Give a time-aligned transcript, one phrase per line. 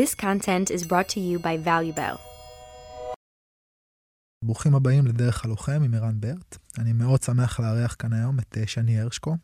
[0.00, 2.18] This content is brought to you by ValueBell.
[4.44, 6.56] ברוכים הבאים לדרך הלוחם עם ערן ברט.
[6.78, 9.36] אני מאוד שמח לארח כאן היום את אה, שני הרשקו.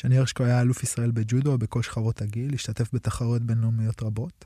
[0.00, 4.44] שני הרשקו היה אלוף ישראל בג'ודו בכל שכבות הגיל, השתתף בתחרויות בינלאומיות רבות,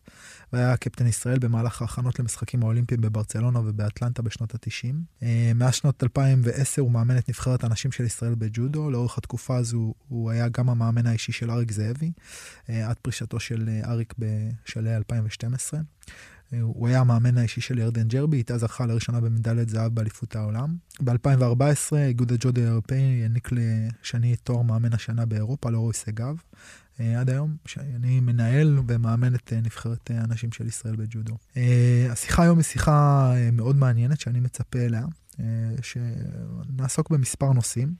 [0.53, 4.95] והיה קפטן ישראל במהלך ההכנות למשחקים האולימפיים בברצלונה ובאטלנטה בשנות ה-90.
[5.22, 9.95] אה, מאז שנות 2010 הוא מאמן את נבחרת הנשים של ישראל בג'ודו, לאורך התקופה הזו
[10.09, 12.13] הוא היה גם המאמן האישי של אריק זאבי,
[12.68, 15.81] אה, עד פרישתו של אריק בשלהי 2012.
[16.60, 20.76] הוא היה המאמן האישי של ירדן ג'רבי, איתה זכה לראשונה במדליית זהב באליפות העולם.
[21.00, 26.36] ב-2014 איגוד הג'ודו האירופאי העניק לשני תואר מאמן השנה באירופה לאור הישגיו.
[27.00, 31.34] אה, עד היום, שאני מנהל ומאמן את אה, נבחרת הנשים של ישראל בג'ודו.
[31.56, 35.04] אה, השיחה היום היא שיחה מאוד מעניינת שאני מצפה אליה,
[35.82, 37.95] שנעסוק במספר נושאים.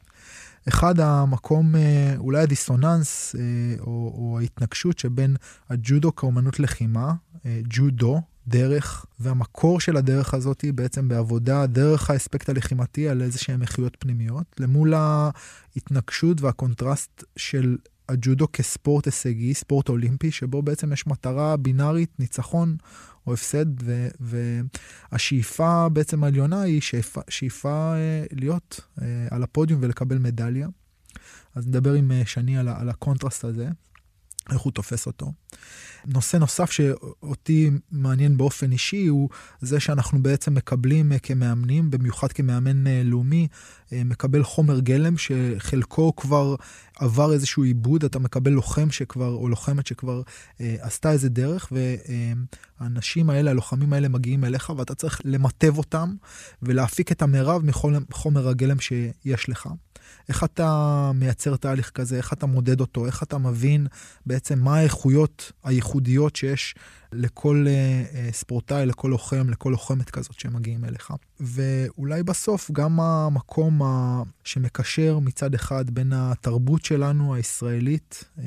[0.69, 1.75] אחד, המקום,
[2.17, 3.35] אולי הדיסוננס
[3.81, 5.37] או, או ההתנגשות שבין
[5.71, 7.15] הג'ודו כאומנות לחימה,
[7.45, 13.63] ג'ודו, דרך, והמקור של הדרך הזאת היא בעצם בעבודה דרך האספקט הלחימתי על איזה שהן
[13.63, 17.77] איכויות פנימיות, למול ההתנגשות והקונטרסט של
[18.09, 22.77] הג'ודו כספורט הישגי, ספורט אולימפי, שבו בעצם יש מטרה בינארית, ניצחון
[23.27, 24.09] או הפסד, ו,
[25.13, 30.69] והשאיפה בעצם העליונה היא שאיפה, שאיפה אה, להיות אה, על הפודיום ולקבל מדליה.
[31.55, 33.69] אז נדבר עם אה, שני על, על הקונטרסט הזה.
[34.51, 35.33] איך הוא תופס אותו.
[36.07, 39.29] נושא נוסף שאותי מעניין באופן אישי הוא
[39.61, 43.49] זה שאנחנו בעצם מקבלים אה, כמאמנים, במיוחד כמאמן אה, לאומי,
[43.93, 46.55] אה, מקבל חומר גלם שחלקו כבר
[46.99, 50.23] עבר איזשהו עיבוד, אתה מקבל לוחם שכבר, או לוחמת שכבר
[50.61, 51.73] אה, עשתה איזה דרך,
[52.81, 56.15] והאנשים האלה, הלוחמים האלה מגיעים אליך ואתה צריך למטב אותם
[56.63, 57.63] ולהפיק את המרב
[58.11, 59.69] מחומר הגלם שיש לך.
[60.29, 63.87] איך אתה מייצר תהליך כזה, איך אתה מודד אותו, איך אתה מבין
[64.27, 66.75] בעצם מה האיכויות הייחודיות שיש
[67.13, 71.13] לכל uh, uh, ספורטאי, לכל לוחם, לכל לוחמת כזאת שמגיעים אליך.
[71.41, 74.23] ואולי בסוף גם המקום ה...
[74.45, 78.41] שמקשר מצד אחד בין התרבות שלנו, הישראלית, uh,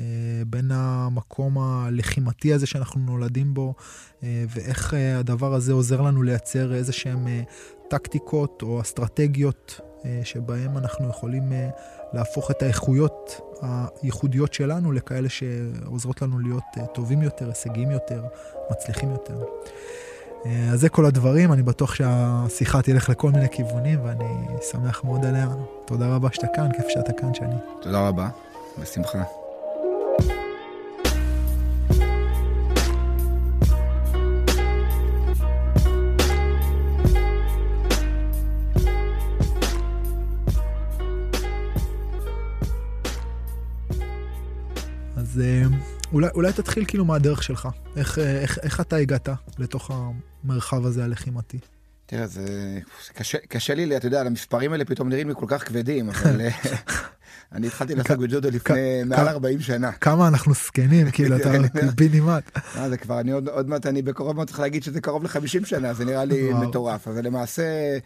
[0.46, 3.74] בין המקום הלחימתי הזה שאנחנו נולדים בו,
[4.22, 7.28] ואיך הדבר הזה עוזר לנו לייצר איזה שהם
[7.88, 11.68] טקטיקות או אסטרטגיות אה, שבהם אנחנו יכולים אה,
[12.12, 13.40] להפוך את האיכויות
[14.02, 18.22] הייחודיות שלנו לכאלה שעוזרות לנו להיות אה, טובים יותר, הישגיים יותר,
[18.70, 19.44] מצליחים יותר.
[20.72, 25.48] אז זה כל הדברים, אני בטוח שהשיחה תלך לכל מיני כיוונים ואני שמח מאוד עליה.
[25.84, 27.54] תודה רבה שאתה כאן, כיף שאתה כאן, שני.
[27.82, 28.28] תודה רבה,
[28.78, 29.22] בשמחה.
[45.38, 45.62] אז אה,
[46.12, 47.68] אולי, אולי תתחיל כאילו מהדרך שלך.
[47.96, 49.28] איך, אה, איך, איך אתה הגעת
[49.58, 49.90] לתוך
[50.44, 51.58] המרחב הזה הלחימתי?
[52.06, 52.78] תראה, זה
[53.14, 56.50] קשה, קשה לי, אתה יודע, המספרים האלה פתאום נראים לי כל כך כבדים, אבל אה,
[57.52, 59.92] אני התחלתי לעסוק בג'ודו לפני מעל 40 שנה.
[59.92, 61.50] כמה אנחנו זקנים, כאילו, אתה
[61.96, 62.58] פינימט.
[62.88, 66.04] זה כבר, אני עוד מעט, אני בקרוב מאוד צריך להגיד שזה קרוב ל-50 שנה, זה
[66.04, 67.08] נראה לי מטורף.
[67.08, 67.98] אז למעשה...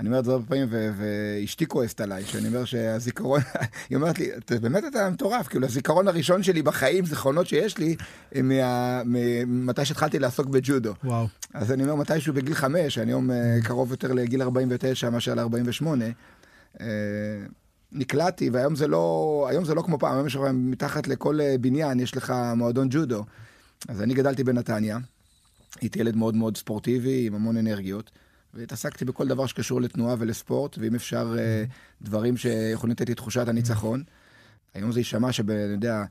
[0.00, 3.40] אני אומר את זה הרבה פעמים, ואשתי כועסת עליי, שאני אומר שהזיכרון,
[3.90, 4.30] היא אומרת לי,
[4.60, 7.96] באמת אתה מטורף, כאילו הזיכרון הראשון שלי בחיים, זיכרונות שיש לי,
[8.34, 10.94] ממתי שהתחלתי לעסוק בג'ודו.
[11.04, 11.26] וואו.
[11.54, 15.86] אז אני אומר, מתישהו בגיל חמש, אני היום אה, קרוב יותר לגיל 49 מאשר ל-48,
[16.80, 16.86] אה,
[17.92, 21.54] נקלעתי, והיום זה לא, היום זה לא כמו פעם, היום יש לך מתחת לכל אה,
[21.60, 23.24] בניין, יש לך מועדון ג'ודו.
[23.88, 24.98] אז אני גדלתי בנתניה,
[25.80, 28.10] הייתי ילד מאוד מאוד ספורטיבי, עם המון אנרגיות.
[28.54, 31.64] והתעסקתי בכל דבר שקשור לתנועה ולספורט, ואם אפשר, אה,
[32.02, 34.02] דברים שיכולים לתת לי תחושת הניצחון.
[34.74, 35.50] היום זה יישמע שב...
[35.50, 36.04] אני יודע,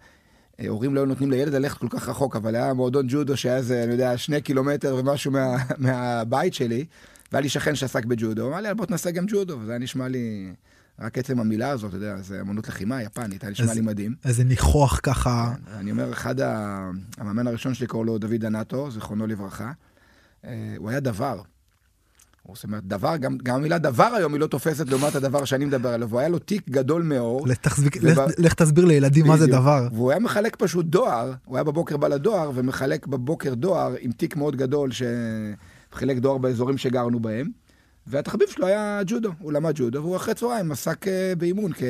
[0.60, 3.58] אה, הורים לא היו נותנים לילד ללכת כל כך רחוק, אבל היה מועדון ג'ודו שהיה
[3.58, 6.86] איזה, אני יודע, שני קילומטר ומשהו מה, מהבית שלי,
[7.32, 10.54] והיה לי שכן שעסק בג'ודו, אמר לי, בוא תנסה גם ג'ודו, וזה היה נשמע לי...
[11.02, 14.16] רק עצם המילה הזאת, אתה יודע, זה אמנות לחימה יפנית, היה נשמע לי מדהים.
[14.26, 15.54] איזה ניחוח ככה.
[15.66, 16.36] כן, אני אומר, אחד
[17.18, 19.72] המאמן הראשון שלי קורא לו דוד דנטו, זיכרונו לברכה.
[20.46, 21.42] אה, הוא היה דבר.
[22.54, 25.90] זאת אומרת, דבר, גם, גם המילה דבר היום היא לא תופסת לעומת הדבר שאני מדבר
[25.90, 27.48] עליו, הוא היה לו תיק גדול מאור.
[28.02, 28.26] ובא...
[28.38, 29.88] לך תסביר לילדים מה זה דבר.
[29.94, 34.36] והוא היה מחלק פשוט דואר, הוא היה בבוקר בא לדואר ומחלק בבוקר דואר עם תיק
[34.36, 37.50] מאוד גדול שחילק דואר באזורים שגרנו בהם.
[38.08, 41.84] והתחביב שלו היה ג'ודו, הוא למד ג'ודו, והוא אחרי צהריים עסק אה, באימון כ...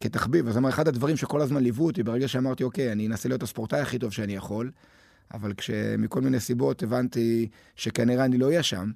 [0.00, 0.48] כתחביב.
[0.48, 3.80] אז אמר, אחד הדברים שכל הזמן ליוו אותי, ברגע שאמרתי, אוקיי, אני אנסה להיות הספורטאי
[3.80, 4.70] הכי טוב שאני יכול,
[5.34, 8.90] אבל כשמכל מיני סיבות הבנתי שכנראה אני לא אהיה שם,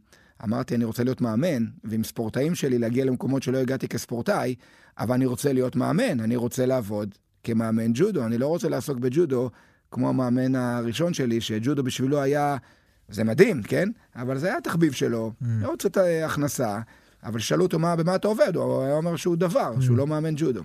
[0.45, 4.55] אמרתי, אני רוצה להיות מאמן, ועם ספורטאים שלי להגיע למקומות שלא הגעתי כספורטאי,
[4.99, 9.51] אבל אני רוצה להיות מאמן, אני רוצה לעבוד כמאמן ג'ודו, אני לא רוצה לעסוק בג'ודו
[9.91, 12.57] כמו המאמן הראשון שלי, שג'ודו בשבילו היה,
[13.09, 13.89] זה מדהים, כן?
[14.17, 15.47] אבל זה היה התחביב שלו, Mm.
[15.47, 16.79] לא קצת אה, הכנסה,
[17.25, 20.35] אבל שאלו אותו מה, במה אתה עובד, הוא היה אומר שהוא דבר, שהוא לא מאמן
[20.37, 20.63] ג'ודו.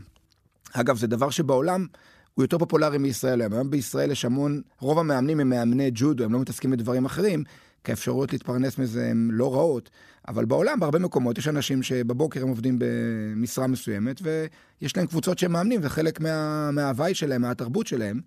[0.74, 1.88] אגב, זה דבר שבעולם
[2.34, 3.54] הוא יותר פופולרי מישראל היום.
[3.54, 7.44] היום בישראל יש המון, רוב המאמנים הם מאמני ג'ודו, הם לא מתעסקים בדברים אחרים,
[7.84, 9.90] כי האפשרויות להתפרנס מזה הן לא רעות,
[10.28, 15.52] אבל בעולם, בהרבה מקומות, יש אנשים שבבוקר הם עובדים במשרה מסוימת, ויש להם קבוצות שהם
[15.52, 18.22] מאמנים, זה חלק מה, מההוואי שלהם, מהתרבות שלהם.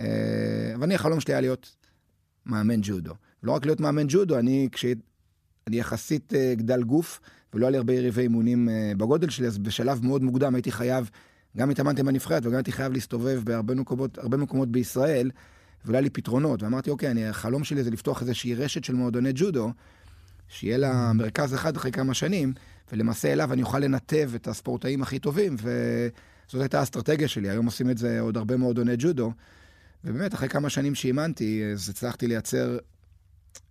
[0.00, 1.76] אה, אבל אני, החלום שלי היה להיות
[2.46, 3.14] מאמן ג'ודו.
[3.42, 4.84] לא רק להיות מאמן ג'ודו, אני, כש...
[5.66, 7.20] אני יחסית אה, גדל גוף,
[7.54, 11.10] ולא היה לי הרבה יריבי אימונים אה, בגודל שלי, אז בשלב מאוד מוקדם הייתי חייב,
[11.56, 15.30] גם התאמנתי בנבחרת וגם הייתי חייב להסתובב בהרבה מקומות, מקומות בישראל,
[15.86, 16.62] ולא לי פתרונות.
[16.62, 19.72] ואמרתי, אוקיי, אני, החלום שלי זה לפתוח איזושהי רשת של מועדוני ג'ודו,
[20.48, 22.52] שיהיה לה מרכז אחד אחרי כמה שנים,
[22.92, 27.50] ולמעשה אליו אני אוכל לנתב את הספורטאים הכי טובים, וזאת הייתה האסטרטגיה שלי.
[27.50, 29.32] היום עושים את זה עוד הרבה מועדוני ג'ודו,
[30.04, 32.78] ובאמת, אחרי כמה שנים שאימנתי, אז הצלחתי לייצר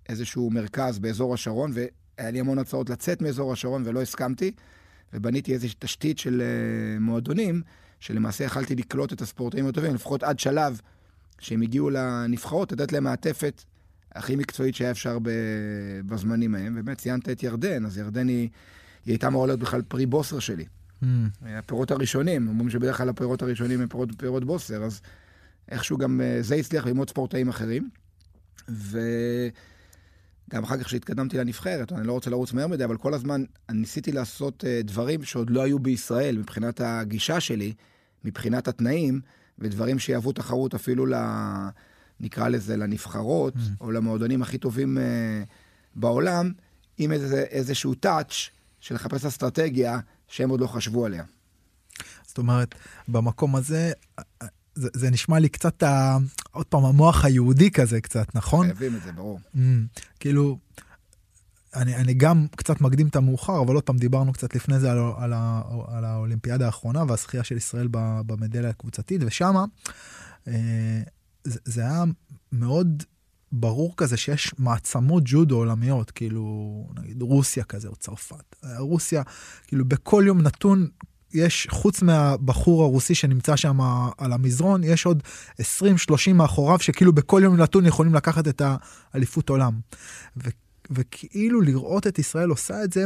[0.10, 4.52] איזשהו מרכז באזור השרון, והיה לי המון הצעות לצאת מאזור השרון ולא הסכמתי,
[5.14, 7.62] ובניתי איזושהי תשתית של uh, מועדונים,
[8.00, 10.82] שלמעשה יכלתי לקלוט את הספורטאים הטובים, לפחות עד שלב
[11.40, 13.64] שהם הגיעו לנבחרות, לתת להם מעטפת
[14.16, 15.18] הכי מקצועית שהיה אפשר.
[16.06, 16.74] בזמנים ההם.
[16.78, 18.50] ובאמת ציינת את ירדן, אז ירדן היא,
[19.06, 20.66] היא הייתה אמורה להיות בכלל פרי בוסר שלי.
[21.04, 21.06] Mm.
[21.46, 25.02] הפירות הראשונים, אומרים שבדרך כלל הפירות הראשונים הם פירות, פירות בוסר, אז
[25.70, 27.90] איכשהו גם אה, זה הצליח ללמוד ספורטאים אחרים.
[30.52, 34.12] וגם אחר כך כשהתקדמתי לנבחרת, אני לא רוצה לרוץ מהר מדי, אבל כל הזמן ניסיתי
[34.12, 37.74] לעשות אה, דברים שעוד לא היו בישראל מבחינת הגישה שלי,
[38.24, 39.22] מבחינת התנאים,
[39.60, 41.14] ודברים שיהוו תחרות אפילו ל...
[42.22, 43.60] נקרא לזה לנבחרות, mm.
[43.82, 45.02] או למועדונים הכי טובים uh,
[45.96, 46.52] בעולם,
[46.98, 48.50] עם איזה, איזשהו טאץ'
[48.80, 51.24] של לחפש אסטרטגיה שהם עוד לא חשבו עליה.
[52.28, 52.76] זאת אומרת,
[53.08, 53.92] במקום הזה,
[54.76, 56.18] זה, זה נשמע לי קצת, ה,
[56.52, 58.66] עוד פעם, המוח היהודי כזה קצת, נכון?
[58.66, 59.40] חייבים את זה, ברור.
[59.56, 59.60] Mm,
[60.20, 60.58] כאילו,
[61.76, 64.98] אני, אני גם קצת מקדים את המאוחר, אבל עוד פעם דיברנו קצת לפני זה על,
[65.18, 69.66] על, ה, על האולימפיאדה האחרונה והזכייה של ישראל במדליה הקבוצתית, ושמה
[70.48, 71.02] אה,
[71.44, 72.04] זה, זה היה
[72.52, 73.04] מאוד
[73.52, 78.56] ברור כזה שיש מעצמות ג'ודו עולמיות, כאילו, נגיד רוסיה כזה או צרפת.
[78.78, 79.24] רוסיה,
[79.68, 80.88] כאילו בכל יום נתון
[81.34, 83.80] יש, חוץ מהבחור הרוסי שנמצא שם
[84.18, 85.24] על המזרון, יש עוד
[85.62, 85.64] 20-30
[86.34, 88.62] מאחוריו שכאילו בכל יום נתון יכולים לקחת את
[89.14, 89.74] האליפות עולם.
[90.38, 90.50] ו,
[90.92, 93.06] וכאילו לראות את ישראל עושה את זה,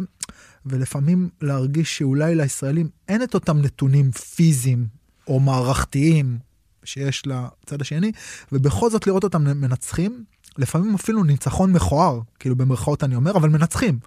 [0.66, 4.88] ולפעמים להרגיש שאולי לישראלים אין את אותם נתונים פיזיים
[5.28, 6.38] או מערכתיים
[6.84, 8.12] שיש לצד השני,
[8.52, 10.24] ובכל זאת לראות אותם מנצחים,
[10.58, 14.00] לפעמים אפילו ניצחון מכוער, כאילו במרכאות אני אומר, אבל מנצחים.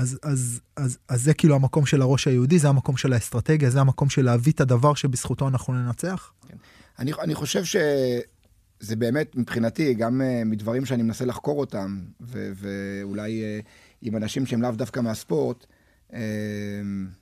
[0.00, 3.80] אז, אז, אז, אז זה כאילו המקום של הראש היהודי, זה המקום של האסטרטגיה, זה
[3.80, 6.32] המקום של להביא את הדבר שבזכותו אנחנו ננצח.
[6.48, 6.56] כן.
[6.98, 13.42] אני, אני חושב שזה באמת, מבחינתי, גם uh, מדברים שאני מנסה לחקור אותם, ו, ואולי
[13.42, 13.66] uh,
[14.02, 15.66] עם אנשים שהם לאו דווקא מהספורט,
[16.10, 16.14] uh,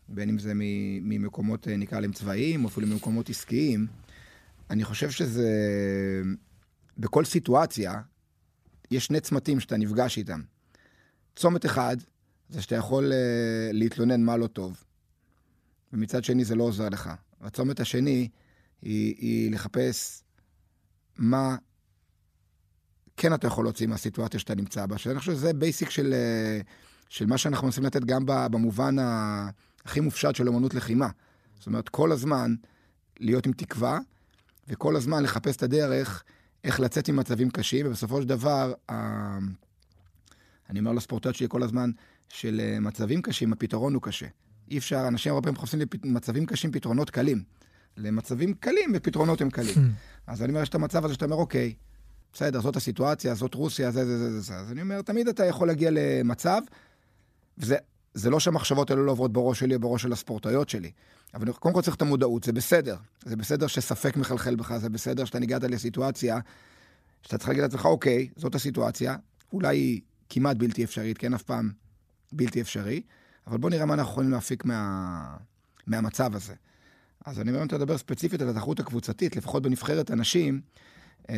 [0.09, 0.53] בין אם זה
[1.03, 3.87] ממקומות, uh, נקרא להם צבאיים, או אפילו ממקומות עסקיים,
[4.71, 5.51] אני חושב שזה,
[6.99, 7.93] בכל סיטואציה,
[8.91, 10.41] יש שני צמתים שאתה נפגש איתם.
[11.37, 11.97] צומת אחד,
[12.49, 13.15] זה שאתה יכול uh,
[13.73, 14.85] להתלונן מה לא טוב,
[15.93, 17.11] ומצד שני זה לא עוזר לך.
[17.41, 18.29] והצומת השני
[18.83, 20.23] היא, היא לחפש
[21.17, 21.56] מה
[23.17, 26.67] כן אתה יכול להוציא מהסיטואציה שאתה נמצא בה, שאני חושב שזה בייסיק של, uh,
[27.08, 28.96] של מה שאנחנו מנסים לתת גם במובן
[29.84, 31.08] הכי מופשט של אמנות לחימה.
[31.58, 32.55] זאת אומרת, כל הזמן
[33.20, 33.99] להיות עם תקווה,
[34.69, 36.25] וכל הזמן לחפש את הדרך
[36.65, 38.72] איך לצאת ממצבים קשים, ובסופו של דבר,
[40.70, 41.91] אני אומר לספורטאיות שלי כל הזמן,
[42.29, 44.27] של אה, מצבים קשים, הפתרון הוא קשה.
[44.70, 47.43] אי אפשר, אנשים הרבה פעמים מחפשים למצבים קשים פתרונות קלים.
[47.97, 49.75] למצבים קלים ופתרונות הם קלים.
[50.27, 51.75] אז אני אומר, יש את המצב הזה שאתה אומר, אוקיי,
[52.32, 54.56] בסדר, זאת הסיטואציה, זאת רוסיה, זה, זה, זה, זה, זה.
[54.56, 56.61] אז אני אומר, תמיד אתה יכול להגיע למצב,
[57.58, 57.77] וזה
[58.15, 60.91] זה לא שהמחשבות האלה לא עוברות בראש שלי או בראש של הספורטאיות שלי.
[61.35, 62.97] אבל קודם כל צריך את המודעות, זה בסדר.
[63.25, 66.39] זה בסדר שספק מחלחל בך, זה בסדר שאתה ניגעת לסיטואציה,
[67.23, 69.17] שאתה צריך להגיד לעצמך, אוקיי, זאת הסיטואציה,
[69.53, 71.70] אולי היא כמעט בלתי אפשרית, כן, אף פעם
[72.32, 73.03] בלתי אפשרי,
[73.47, 75.37] אבל בואו נראה מה אנחנו יכולים להפיק מה...
[75.87, 76.55] מהמצב הזה.
[77.27, 80.61] אז אני באמת אדבר ספציפית על התחרות הקבוצתית, לפחות בנבחרת הנשים,
[81.31, 81.37] אה,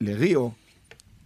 [0.00, 0.48] לריו.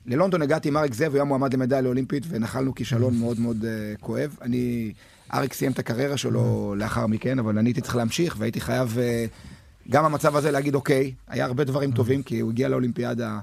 [0.06, 4.00] ללונדון הגעתי עם אריק זאב, הוא היה מועמד למדליה אולימפית, ונחלנו כישלון מאוד מאוד uh,
[4.00, 4.36] כואב.
[4.42, 4.92] אני,
[5.34, 9.90] אריק סיים את הקריירה שלו לאחר מכן, אבל אני הייתי צריך להמשיך, והייתי חייב, uh,
[9.90, 13.38] גם המצב הזה להגיד, אוקיי, היה הרבה דברים טובים, כי הוא הגיע לאולימפיאדה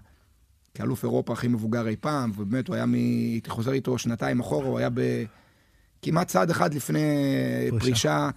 [0.74, 2.94] כאלוף אירופה הכי מבוגר אי פעם, ובאמת הוא היה מ...
[2.94, 7.00] הייתי חוזר איתו שנתיים אחורה, הוא היה בכמעט צעד אחד לפני
[7.70, 8.30] פרישה, פרישה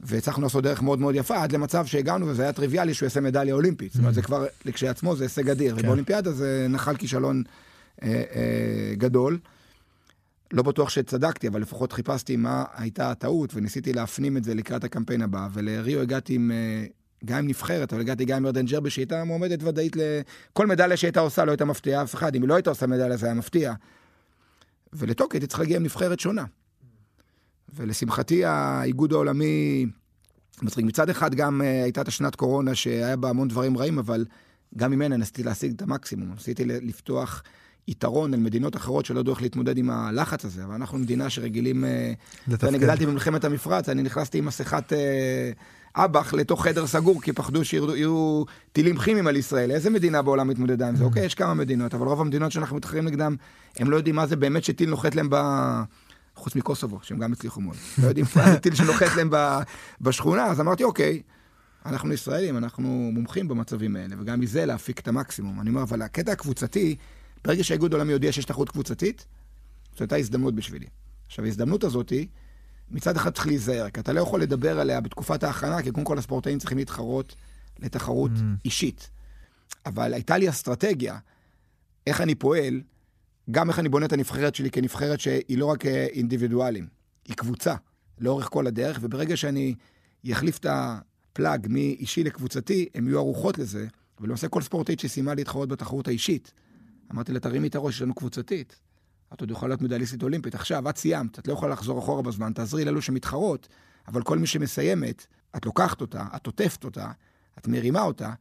[0.00, 3.54] והצלחנו לעשות דרך מאוד מאוד יפה, עד למצב שהגענו, וזה היה טריוויאלי שהוא יעשה מדליה
[3.54, 3.92] אולימפית.
[3.92, 5.74] זאת אומרת, זה כבר, כשלעצמו זה הישג אדיר.
[5.74, 5.80] כן.
[5.80, 7.42] ובאולימפיאדה זה נחל כישלון
[8.02, 9.38] אה, אה, גדול.
[10.52, 15.22] לא בטוח שצדקתי, אבל לפחות חיפשתי מה הייתה הטעות, וניסיתי להפנים את זה לקראת הקמפיין
[15.22, 16.84] הבא, ולריו הגעתי עם, אה,
[17.24, 21.20] גם עם נבחרת, אבל הגעתי גם עם ירדן ג'רבי, שהייתה מועמדת ודאית לכל מדליה שהייתה
[21.20, 22.34] עושה, לא הייתה מפתיעה אף אחד.
[22.34, 23.74] אם היא לא הייתה עושה מדליה, זה היה מפתיע.
[24.92, 26.44] ולטוקי הייתי צריך להגיע עם נבחרת שונה.
[27.74, 29.86] ולשמחתי, האיגוד העולמי,
[30.62, 34.24] מצחיק, מצד אחד גם אה, הייתה את השנת קורונה שהיה בה המון דברים רעים, אבל
[34.76, 36.30] גם ממנה ניסיתי להשיג את המקסימום.
[36.30, 37.42] ניסיתי לפתוח
[37.88, 41.84] יתרון על מדינות אחרות שלא ידעו איך להתמודד עם הלחץ הזה, אבל אנחנו מדינה שרגילים...
[41.84, 42.12] אה,
[42.48, 42.66] לתפקד.
[42.66, 45.50] ואני גדלתי במלחמת המפרץ, אני נכנסתי עם מסכת אה,
[45.96, 49.70] אב"ח לתוך חדר סגור, כי פחדו שיהיו טילים כימיים על ישראל.
[49.70, 51.04] איזה מדינה בעולם מתמודדה עם זה?
[51.04, 53.36] אוקיי, יש כמה מדינות, אבל רוב המדינות שאנחנו מתחרים נגדם,
[53.76, 55.36] הם לא יודעים מה זה באמת שטיל נוחת להם ב...
[56.34, 57.76] חוץ מקוסובו, שהם גם הצליחו מאוד.
[58.02, 59.58] לא יודעים מה זה טיל שנוחת להם ב...
[60.00, 61.22] בשכונה, אז אמרתי, אוקיי,
[61.86, 65.60] אנחנו ישראלים, אנחנו מומחים במצבים האלה, וגם מזה להפיק את המקסימום.
[65.60, 66.96] אני אומר, אבל הקטע הקבוצתי,
[67.44, 69.26] ברגע שהאיגוד העולמי יודיע שיש תחרות קבוצתית,
[69.92, 70.86] זו הייתה הזדמנות בשבילי.
[71.26, 72.12] עכשיו, ההזדמנות הזאת,
[72.90, 76.18] מצד אחד צריך להיזהר, כי אתה לא יכול לדבר עליה בתקופת ההכנה, כי קודם כל
[76.18, 77.34] הספורטאים צריכים להתחרות
[77.78, 78.40] לתחרות Mm.
[78.64, 79.10] אישית.
[79.86, 81.18] אבל הייתה לי אסטרטגיה,
[82.06, 82.80] איך אני פועל,
[83.50, 86.86] גם איך אני בונה את הנבחרת שלי כנבחרת שהיא לא רק אה, אינדיבידואלים,
[87.28, 87.74] היא קבוצה
[88.18, 89.74] לאורך כל הדרך, וברגע שאני
[90.32, 93.86] אחליף את הפלאג מאישי לקבוצתי, הם יהיו ערוכות לזה,
[94.20, 96.52] ולמעשה כל ספורטאית שסיימה להתחרות בתחרות האישית,
[97.12, 98.76] אמרתי לה, תרימי את הראש, יש לנו קבוצתית.
[99.32, 100.54] את עוד יכולה להיות מדליסטית אולימפית.
[100.54, 103.68] עכשיו, את סיימת, את לא יכולה לחזור אחורה בזמן, תעזרי לאלו שמתחרות,
[104.08, 107.10] אבל כל מי שמסיימת, את לוקחת אותה, את עוטפת אותה,
[107.58, 108.32] את מרימה אותה,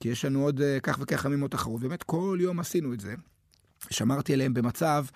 [0.00, 1.80] כי יש לנו עוד uh, כך וכך ימים עוד תחרות.
[1.80, 3.14] באמת, כל יום עשינו את זה.
[3.90, 5.06] שמרתי עליהם במצב,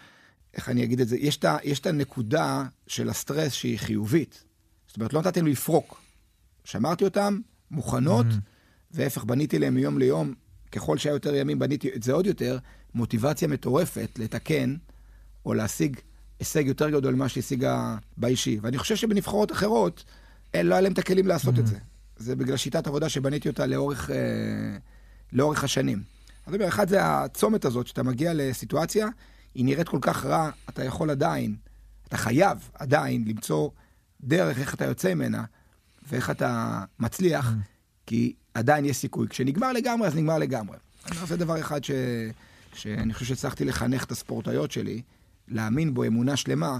[0.55, 4.45] איך אני אגיד את זה, יש את, הנקודה של הסטרס שהיא חיובית.
[4.87, 6.01] זאת אומרת, לא נתתי להם לפרוק.
[6.65, 7.39] שמרתי אותם
[7.71, 8.27] מוכנות,
[8.91, 10.35] והפך, בניתי להם מיום ליום,
[10.73, 12.59] ככל שהיה יותר ימים, בניתי את זה עוד יותר,
[12.95, 14.77] מוטיבציה מטורפת לתקן
[15.49, 15.97] או להשיג
[16.39, 18.59] הישג יותר גדול ממה שהשיגה באישי.
[18.63, 20.05] ואני חושב שבנבחרות אחרות,
[20.55, 21.79] אין, לא היה להם את הכלים לעשות את זה.
[22.17, 24.17] זה בגלל שיטת עבודה שבניתי אותה לאורך, אה,
[25.33, 26.03] לאורך השנים.
[26.47, 29.09] אז אני אומר, אחד זה הצומת הזאת, שאתה מגיע לסיטואציה,
[29.55, 31.57] היא נראית כל כך רע, אתה יכול עדיין,
[32.09, 33.71] אתה חייב עדיין למצוא
[34.21, 35.45] דרך איך אתה יוצא ממנה,
[36.09, 37.53] ואיך אתה מצליח,
[38.07, 39.29] כי עדיין יש סיכוי.
[39.29, 40.77] כשנגמר לגמרי, אז נגמר לגמרי.
[41.11, 41.91] אומר, זה דבר אחד ש...
[42.75, 45.03] שאני חושב שהצלחתי לחנך את הספורטאיות שלי,
[45.49, 46.79] להאמין בו אמונה שלמה,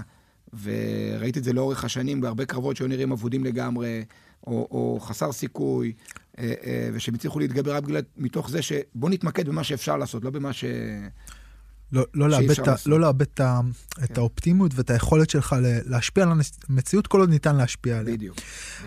[0.63, 4.03] וראיתי את זה לאורך השנים בהרבה קרבות שהיו נראים אבודים לגמרי,
[4.47, 5.93] או, או חסר סיכוי,
[6.39, 10.29] אה, אה, ושהם הצליחו להתגבר רק בגלל, מתוך זה שבוא נתמקד במה שאפשר לעשות, לא
[10.29, 10.65] במה ש...
[11.91, 12.75] לא, לא, לאבד ה-.
[12.85, 13.59] לא לאבד את, ה-
[14.03, 14.13] את כן.
[14.17, 16.29] האופטימיות ואת היכולת שלך להשפיע על
[16.69, 18.13] המציאות כל עוד ניתן להשפיע עליה.
[18.13, 18.37] בדיוק.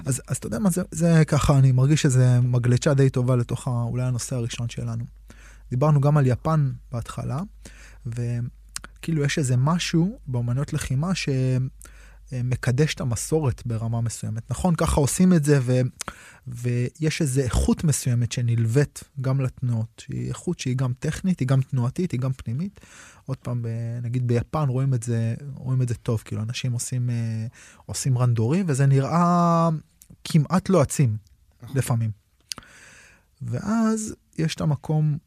[0.06, 3.68] אז, אז אתה יודע מה, זה, זה ככה, אני מרגיש שזה מגלצ'ה די טובה לתוך
[3.68, 5.04] אולי הנושא הראשון שלנו.
[5.70, 7.40] דיברנו גם על יפן בהתחלה,
[9.02, 11.12] וכאילו יש איזה משהו באמנויות לחימה
[12.32, 14.50] שמקדש את המסורת ברמה מסוימת.
[14.50, 15.80] נכון, ככה עושים את זה, ו,
[16.46, 22.12] ויש איזו איכות מסוימת שנלווית גם לתנועות, שהיא איכות שהיא גם טכנית, היא גם תנועתית,
[22.12, 22.80] היא גם פנימית.
[23.26, 27.10] עוד פעם, ב- נגיד ביפן רואים את זה, רואים את זה טוב, כאילו אנשים עושים,
[27.10, 27.46] אה,
[27.86, 29.68] עושים רנדורים, וזה נראה
[30.24, 31.16] כמעט לא עצים
[31.62, 31.76] נכון.
[31.78, 32.10] לפעמים.
[33.42, 35.18] ואז יש את המקום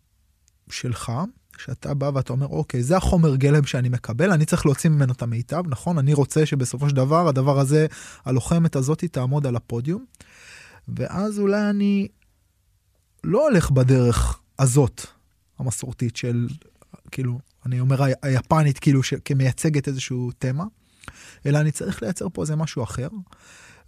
[0.70, 1.12] שלך,
[1.60, 5.22] שאתה בא ואתה אומר, אוקיי, זה החומר גלם שאני מקבל, אני צריך להוציא ממנו את
[5.22, 5.98] המיטב, נכון?
[5.98, 7.88] אני רוצה שבסופו של דבר, הדבר הזה,
[8.26, 10.06] הלוחמת הזאת תעמוד על הפודיום,
[10.88, 12.08] ואז אולי אני
[13.24, 15.06] לא הולך בדרך הזאת,
[15.60, 16.48] המסורתית של,
[17.12, 20.64] כאילו, אני אומר היפנית, כאילו, כמייצגת איזשהו תמה,
[21.46, 23.08] אלא אני צריך לייצר פה איזה משהו אחר.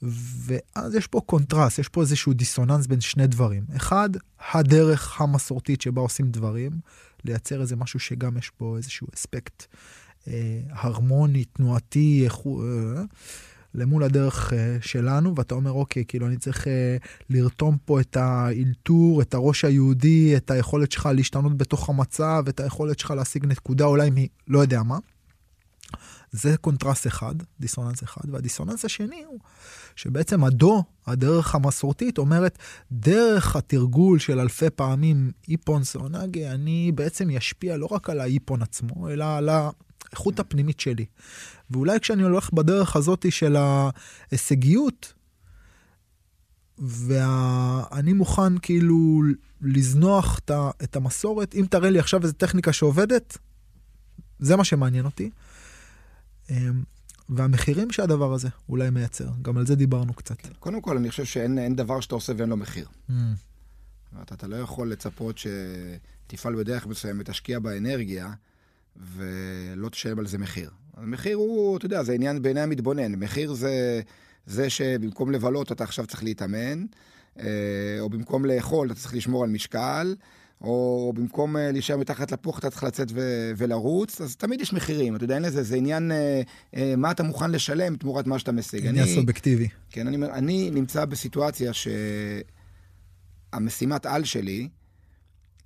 [0.01, 3.63] ואז יש פה קונטרסט, יש פה איזשהו דיסוננס בין שני דברים.
[3.75, 4.09] אחד,
[4.53, 6.71] הדרך המסורתית שבה עושים דברים,
[7.25, 9.65] לייצר איזה משהו שגם יש בו איזשהו אספקט
[10.27, 13.03] אה, הרמוני, תנועתי, איכו, אה,
[13.75, 16.97] למול הדרך אה, שלנו, ואתה אומר, אוקיי, כאילו אני צריך אה,
[17.29, 22.99] לרתום פה את האלתור, את הראש היהודי, את היכולת שלך להשתנות בתוך המצב, את היכולת
[22.99, 24.15] שלך להשיג נקודה אולי מ...
[24.47, 24.97] לא יודע מה.
[26.31, 29.39] זה קונטרסט אחד, דיסוננס אחד, והדיסוננס השני הוא
[29.95, 32.57] שבעצם הדו, הדרך המסורתית, אומרת,
[32.91, 39.09] דרך התרגול של אלפי פעמים איפון סאונגה, אני בעצם ישפיע לא רק על האיפון עצמו,
[39.09, 41.05] אלא על האיכות הפנימית שלי.
[41.71, 45.13] ואולי כשאני הולך בדרך הזאת של ההישגיות,
[46.79, 49.21] ואני מוכן כאילו
[49.61, 50.39] לזנוח
[50.83, 53.37] את המסורת, אם תראה לי עכשיו איזה טכניקה שעובדת,
[54.39, 55.29] זה מה שמעניין אותי.
[56.49, 56.83] אמ,
[57.29, 60.37] והמחירים שהדבר הזה אולי מייצר, גם על זה דיברנו קצת.
[60.59, 62.87] קודם כל, אני חושב שאין אין דבר שאתה עושה ואין לו מחיר.
[63.09, 63.13] Mm,
[64.13, 68.33] אומרת, אתה לא יכול לצפות שתפעל בדרך מסוימת, תשקיע באנרגיה,
[69.15, 70.71] ולא תשלם על זה מחיר.
[70.97, 73.15] המחיר הוא, אתה יודע, זה עניין בעיני המתבונן.
[73.15, 74.01] מחיר זה
[74.45, 76.85] זה שבמקום לבלות אתה עכשיו צריך להתאמן,
[77.39, 80.15] אה, או במקום לאכול אתה צריך לשמור על משקל,
[80.61, 85.15] או במקום אה, להישאר מתחת לפוך אתה צריך לצאת ו- ולרוץ, אז תמיד יש מחירים,
[85.15, 86.41] אתה יודע, אין לזה, זה עניין אה,
[86.75, 88.85] אה, מה אתה מוכן לשלם תמורת מה שאתה משיג.
[88.87, 89.67] עניין אני- סובייקטיבי.
[89.89, 91.71] כן, אני, אני נמצא בסיטואציה
[93.53, 94.69] שהמשימת על שלי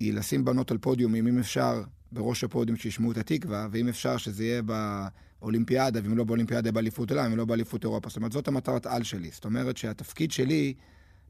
[0.00, 1.82] היא לשים בנות על פודיומים, אם אפשר,
[2.12, 7.30] בראש הפודיום שישמעו את התקווה, ואם אפשר שזה יהיה באולימפיאדה, ואם לא באולימפיאדה, באליפות עולם,
[7.32, 8.08] אם לא באליפות אירופה.
[8.08, 9.30] זאת אומרת, זאת המטרת על שלי.
[9.32, 10.74] זאת אומרת שהתפקיד שלי,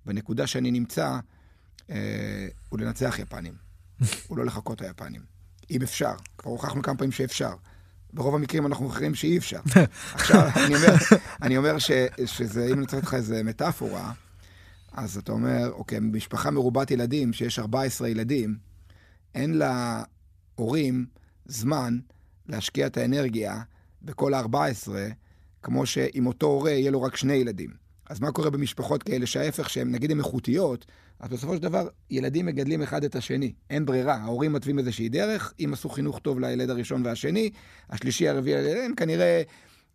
[0.07, 1.19] בנקודה שאני נמצא,
[2.69, 3.55] הוא לנצח יפנים.
[4.29, 5.23] הוא לא לחקות את היפנים.
[5.71, 6.15] אם אפשר.
[6.39, 7.55] כבר הוכחנו כמה פעמים שאפשר.
[8.13, 9.61] ברוב המקרים אנחנו מוכרים שאי אפשר.
[10.15, 10.95] עכשיו, אני אומר,
[11.43, 11.91] אני אומר ש,
[12.27, 14.13] שזה, אם אני צריך לך איזה מטאפורה,
[14.93, 18.57] אז אתה אומר, אוקיי, משפחה מרובת ילדים, שיש 14 ילדים,
[19.35, 21.07] אין להורים
[21.47, 21.99] זמן
[22.47, 23.63] להשקיע את האנרגיה
[24.03, 24.89] בכל ה-14,
[25.63, 27.71] כמו שאם אותו הורה יהיה לו רק שני ילדים.
[28.11, 30.87] אז מה קורה במשפחות כאלה שההפך, שהן נגיד הן איכותיות,
[31.23, 33.53] אז בסופו של דבר ילדים מגדלים אחד את השני.
[33.71, 37.51] אין ברירה, ההורים מתווים איזושהי דרך, אם עשו חינוך טוב לילד הראשון והשני,
[37.91, 39.43] השלישי, הרביעי, הם כנראה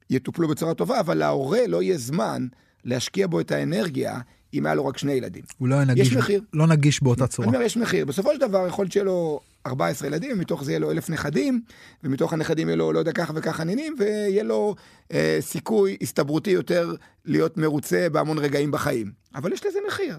[0.10, 2.48] יטופלו בצורה טובה, אבל להורה לא יהיה זמן
[2.86, 4.19] להשקיע בו את האנרגיה
[4.53, 5.43] אם היה לו רק שני ילדים.
[5.57, 6.41] הוא לא נגיש, מחיר.
[6.53, 7.48] לא נגיש באותה אני צורה.
[7.48, 8.05] אומר, יש מחיר.
[8.05, 11.62] בסופו של דבר יכול להיות שיהיה לו 14 ילדים, ומתוך זה יהיה לו אלף נכדים,
[12.03, 14.75] ומתוך הנכדים יהיה לו לא יודע ככה וככה נינים, ויהיה לו
[15.12, 19.12] אה, סיכוי הסתברותי יותר להיות מרוצה בהמון רגעים בחיים.
[19.36, 20.17] אבל יש לזה מחיר.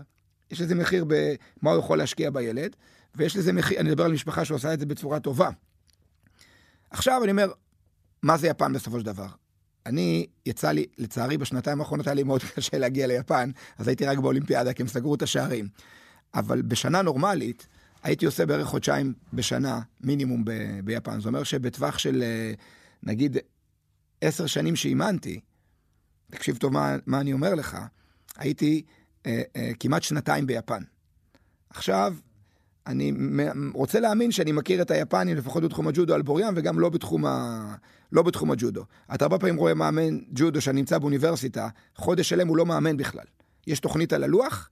[0.50, 2.76] יש לזה מחיר במה הוא יכול להשקיע בילד,
[3.14, 5.50] ויש לזה מחיר, אני מדבר על משפחה שעושה את זה בצורה טובה.
[6.90, 7.52] עכשיו אני אומר,
[8.22, 9.28] מה זה יפן בסופו של דבר?
[9.86, 14.18] אני, יצא לי, לצערי בשנתיים האחרונות היה לי מאוד קשה להגיע ליפן, אז הייתי רק
[14.18, 15.68] באולימפיאדה, כי הם סגרו את השערים.
[16.34, 17.66] אבל בשנה נורמלית,
[18.02, 21.20] הייתי עושה בערך חודשיים בשנה מינימום ב- ביפן.
[21.20, 22.52] זה אומר שבטווח של אה,
[23.02, 23.36] נגיד
[24.20, 25.40] עשר שנים שאימנתי,
[26.30, 27.78] תקשיב טוב מה, מה אני אומר לך,
[28.36, 28.82] הייתי
[29.80, 30.82] כמעט שנתיים ביפן.
[31.70, 32.14] עכשיו,
[32.86, 33.12] אני
[33.74, 37.74] רוצה להאמין שאני מכיר את היפנים לפחות בתחום הג'ודו על בוריין וגם לא בתחום, ה...
[38.12, 38.84] לא בתחום הג'ודו.
[39.14, 43.24] אתה הרבה פעמים רואה מאמן ג'ודו שנמצא באוניברסיטה, חודש שלם הוא לא מאמן בכלל.
[43.66, 44.70] יש תוכנית על הלוח,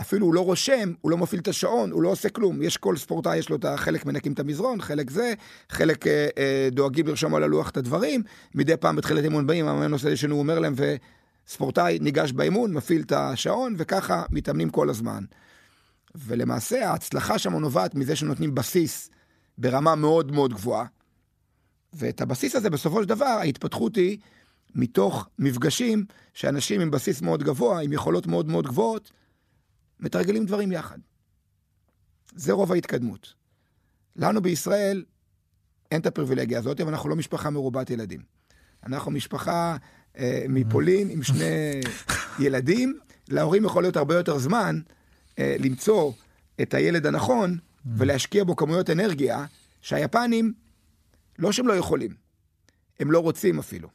[0.00, 2.62] אפילו הוא לא רושם, הוא לא מפעיל את השעון, הוא לא עושה כלום.
[2.62, 5.34] יש כל ספורטאי, יש לו את החלק מנקים את המזרון, חלק זה,
[5.70, 8.22] חלק אה, אה, דואגים לרשום על הלוח את הדברים.
[8.54, 10.74] מדי פעם בתחילת אימון באים, המאמן עושה לי שהוא אומר להם,
[11.48, 15.24] וספורטאי ניגש באימון, מפעיל את השעון, וככה מתאמנים כל הזמן.
[16.14, 19.10] ולמעשה ההצלחה שם נובעת מזה שנותנים בסיס
[19.58, 20.86] ברמה מאוד מאוד גבוהה.
[21.92, 24.18] ואת הבסיס הזה בסופו של דבר ההתפתחות היא
[24.74, 26.04] מתוך מפגשים
[26.34, 29.12] שאנשים עם בסיס מאוד גבוה, עם יכולות מאוד מאוד גבוהות,
[30.00, 30.98] מתרגלים דברים יחד.
[32.34, 33.34] זה רוב ההתקדמות.
[34.16, 35.04] לנו בישראל
[35.90, 38.20] אין את הפריבילגיה הזאת, אבל אנחנו לא משפחה מרובת ילדים.
[38.86, 39.76] אנחנו משפחה
[40.48, 41.80] מפולין עם שני
[42.44, 42.98] ילדים,
[43.28, 44.80] להורים יכול להיות הרבה יותר זמן
[45.38, 46.12] אה, למצוא
[46.62, 47.56] את הילד הנכון
[47.96, 49.44] ולהשקיע בו כמויות אנרגיה
[49.80, 50.52] שהיפנים,
[51.38, 52.10] לא שהם לא יכולים,
[53.00, 53.88] הם לא רוצים אפילו.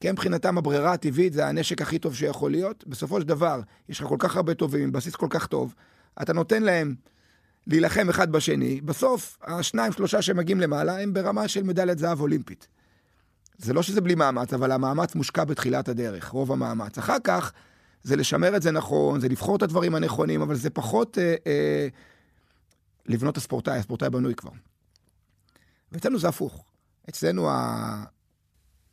[0.00, 2.84] כי מבחינתם הברירה הטבעית זה הנשק הכי טוב שיכול להיות.
[2.86, 5.74] בסופו של דבר, יש לך כל כך הרבה טובים עם בסיס כל כך טוב,
[6.22, 6.94] אתה נותן להם
[7.66, 12.68] להילחם אחד בשני, בסוף השניים שלושה שמגיעים למעלה הם ברמה של מדליית זהב אולימפית.
[13.58, 16.98] זה לא שזה בלי מאמץ, אבל המאמץ מושקע בתחילת הדרך, רוב המאמץ.
[16.98, 17.52] אחר כך
[18.02, 21.88] זה לשמר את זה נכון, זה לבחור את הדברים הנכונים, אבל זה פחות אה, אה,
[23.06, 24.50] לבנות את הספורטאי, הספורטאי בנוי כבר.
[25.92, 26.64] ואצלנו זה הפוך.
[27.08, 27.50] אצלנו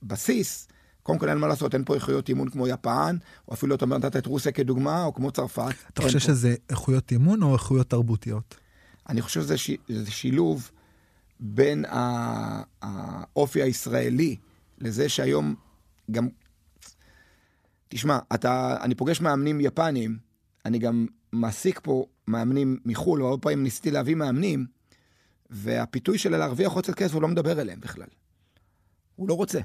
[0.04, 0.68] הבסיס,
[1.04, 4.16] קודם כל אין מה לעשות, אין פה איכויות אימון כמו יפן, או אפילו אתה נתת
[4.16, 5.74] את רוסיה כדוגמה, או כמו צרפת.
[5.94, 6.26] אתה חושב פה.
[6.26, 8.56] שזה איכויות אימון או איכויות תרבותיות?
[9.10, 9.72] אני חושב שזה ש...
[10.10, 10.72] שילוב
[11.40, 11.86] בין.
[12.82, 14.36] האופי הישראלי
[14.78, 15.56] לזה שהיום
[16.12, 16.28] גם...
[17.88, 18.78] תשמע, אתה...
[18.82, 20.18] אני פוגש מאמנים יפנים,
[20.66, 24.66] אני גם מעסיק פה מאמנים מחו"ל, והרבה פעמים ניסיתי להביא מאמנים,
[25.50, 28.08] והפיתוי של להרוויח עוד קצת כסף, הוא לא מדבר אליהם בכלל.
[29.16, 29.60] הוא לא רוצה.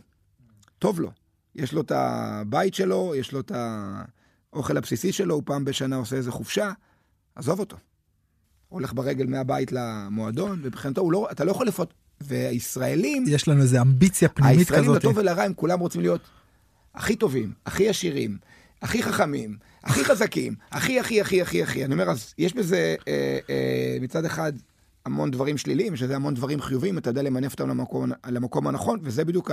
[0.78, 1.10] טוב לו.
[1.54, 3.52] יש לו את הבית שלו, יש לו את
[4.52, 6.72] האוכל הבסיסי שלו, הוא פעם בשנה עושה איזה חופשה,
[7.34, 7.76] עזוב אותו.
[8.68, 11.94] הולך ברגל מהבית למועדון, ומבחינתו לא, אתה לא יכול לפות...
[12.20, 14.96] והישראלים, יש לנו איזו אמביציה פנימית הישראלים כזאת.
[14.96, 16.20] לטוב ולרע הם כולם רוצים להיות
[16.94, 18.38] הכי טובים, הכי עשירים,
[18.82, 21.84] הכי חכמים, הכי חזקים, הכי הכי הכי הכי הכי.
[21.84, 24.52] אני אומר, אז יש בזה אה, אה, מצד אחד
[25.06, 29.24] המון דברים שליליים, שזה המון דברים חיוביים, אתה יודע למנף אותם למקום, למקום הנכון, וזה
[29.24, 29.50] בדיוק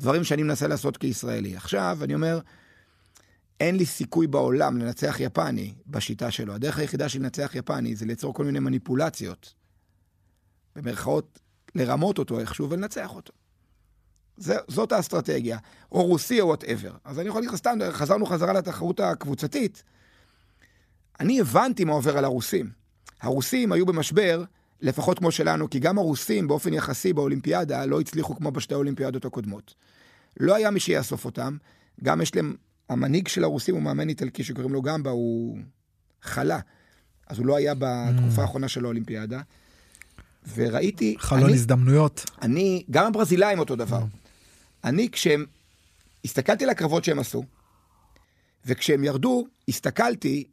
[0.00, 1.56] דברים שאני מנסה לעשות כישראלי.
[1.56, 2.40] עכשיו, אני אומר,
[3.60, 6.54] אין לי סיכוי בעולם לנצח יפני בשיטה שלו.
[6.54, 9.54] הדרך היחידה של לנצח יפני זה ליצור כל מיני מניפולציות,
[10.76, 11.40] במרכאות,
[11.76, 13.32] לרמות אותו איכשהו ולנצח אותו.
[14.36, 15.58] זה, זאת האסטרטגיה,
[15.92, 16.92] או רוסי או whatever.
[17.04, 19.82] אז אני יכול להגיד לך סתם, חזרנו חזרה לתחרות הקבוצתית.
[21.20, 22.70] אני הבנתי מה עובר על הרוסים.
[23.20, 24.44] הרוסים היו במשבר,
[24.80, 29.74] לפחות כמו שלנו, כי גם הרוסים באופן יחסי באולימפיאדה לא הצליחו כמו בשתי האולימפיאדות הקודמות.
[30.40, 31.56] לא היה מי שיאסוף אותם,
[32.02, 32.56] גם יש להם,
[32.88, 35.58] המנהיג של הרוסים הוא מאמן איטלקי שקוראים לו גמבה, הוא
[36.22, 36.60] חלה.
[37.26, 38.40] אז הוא לא היה בתקופה mm.
[38.40, 39.40] האחרונה של האולימפיאדה.
[40.54, 41.16] וראיתי...
[41.18, 42.24] חלון אני, הזדמנויות.
[42.42, 44.02] אני, גם הברזילאים אותו דבר.
[44.84, 45.44] אני, כשהם...
[46.24, 47.44] הסתכלתי על הקרבות שהם עשו,
[48.64, 50.44] וכשהם ירדו, הסתכלתי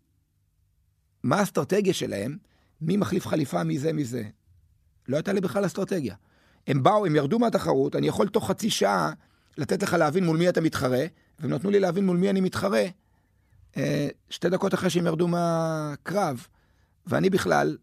[1.24, 2.38] מה האסטרטגיה שלהם,
[2.82, 4.24] מי מחליף חליפה, מי זה, מי זה.
[5.08, 6.16] לא הייתה לי בכלל אסטרטגיה.
[6.68, 9.12] הם באו, הם ירדו מהתחרות, אני יכול תוך חצי שעה
[9.58, 11.06] לתת לך להבין מול מי אתה מתחרה,
[11.40, 12.84] והם נתנו לי להבין מול מי אני מתחרה
[13.78, 16.48] אה, שתי דקות אחרי שהם ירדו מהקרב,
[17.08, 17.78] ואני בכלל,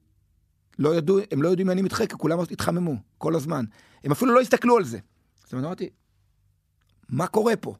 [0.80, 3.64] לא ידעו, הם לא יודעים מי אני מתחרה, כי כולם התחממו כל הזמן.
[4.04, 4.98] הם אפילו לא הסתכלו על זה.
[5.44, 5.88] זאת אומרת, אמרתי,
[7.08, 7.74] מה קורה פה?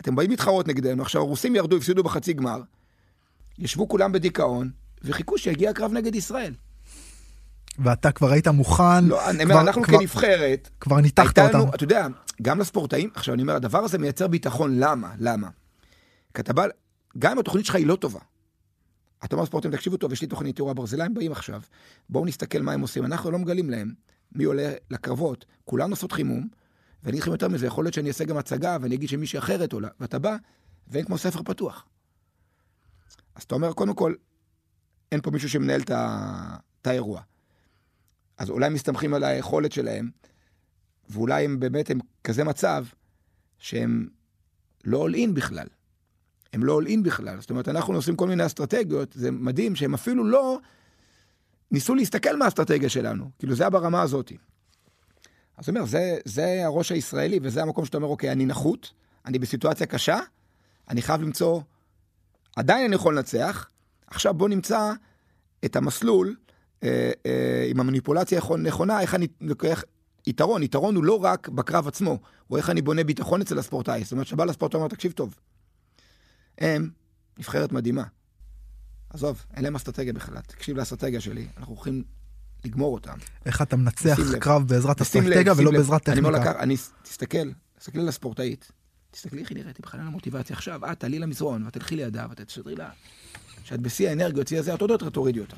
[0.00, 2.60] אתם באים להתחרות נגדנו, עכשיו הרוסים ירדו, הפסידו בחצי גמר,
[3.58, 4.70] ישבו כולם בדיכאון,
[5.02, 6.54] וחיכו שיגיע הקרב נגד ישראל.
[7.78, 9.04] ואתה כבר היית מוכן.
[9.04, 11.74] לא, אני אומר, אנחנו כבר, כנבחרת, כבר ניתחת אותנו.
[11.74, 12.06] אתה יודע,
[12.42, 15.12] גם לספורטאים, עכשיו אני אומר, הדבר הזה מייצר ביטחון, למה?
[15.18, 15.48] למה?
[16.34, 16.66] כי אתה בא,
[17.18, 18.20] גם אם התוכנית שלך היא לא טובה,
[19.24, 21.62] אתה אומר לספורטאים, תקשיבו טוב, יש לי תוכנית, תראו, הברזילאים באים עכשיו,
[22.08, 23.94] בואו נסתכל מה הם עושים, אנחנו לא מגלים להם
[24.32, 26.48] מי עולה לקרבות, כולם עושות חימום,
[27.02, 29.88] ואני אגיד יותר מזה, יכול להיות שאני אעשה גם הצגה, ואני אגיד שמישהי אחרת עולה,
[30.00, 30.36] ואתה בא,
[30.88, 31.86] ואין כמו ספר פתוח.
[33.34, 34.14] אז אתה אומר, קודם כל,
[35.12, 37.22] אין פה מישהו שמנהל את האירוע.
[38.38, 40.10] אז אולי הם מסתמכים על היכולת שלהם,
[41.08, 42.84] ואולי הם באמת הם כזה מצב
[43.58, 44.08] שהם
[44.84, 45.66] לא אול אין בכלל.
[46.52, 47.40] הם לא אול אין בכלל.
[47.40, 50.58] זאת אומרת, אנחנו עושים כל מיני אסטרטגיות, זה מדהים שהם אפילו לא
[51.70, 53.30] ניסו להסתכל מהאסטרטגיה שלנו.
[53.38, 54.32] כאילו, זה היה ברמה הזאת.
[55.56, 58.92] אז אומר, זה, זה הראש הישראלי, וזה המקום שאתה אומר, אוקיי, אני נחות,
[59.26, 60.18] אני בסיטואציה קשה,
[60.88, 61.60] אני חייב למצוא,
[62.56, 63.68] עדיין אני יכול לנצח,
[64.06, 64.92] עכשיו בוא נמצא
[65.64, 66.36] את המסלול
[66.82, 69.84] אה, אה, עם המניפולציה נכונה, איך אני לוקח
[70.26, 70.62] יתרון.
[70.62, 74.04] יתרון הוא לא רק בקרב עצמו, הוא איך אני בונה ביטחון אצל הספורטאי.
[74.04, 75.34] זאת אומרת, שבא לספורטאי ואומר, תקשיב טוב,
[76.58, 76.90] הם
[77.38, 78.04] נבחרת מדהימה.
[79.10, 80.40] עזוב, אין להם אסטרטגיה בכלל.
[80.46, 82.04] תקשיב לאסטרטגיה שלי, אנחנו הולכים
[82.64, 83.16] לגמור אותם.
[83.46, 86.28] איך אתה מנצח קרב בעזרת אסטרטגיה ולא בעזרת טכניקה.
[86.28, 88.72] אני אומר לקר, אני, תסתכל, תסתכלי על הספורטאית,
[89.10, 90.56] תסתכלי איך היא נראית, היא בכלל על המוטיבציה.
[90.56, 92.90] עכשיו, את תעלי למזרון, ותלכי לידה, ותשדרי לה.
[93.64, 95.56] שאת בשיא האנרגיות, שיא הזה, את עוד יותר תורידי אותה.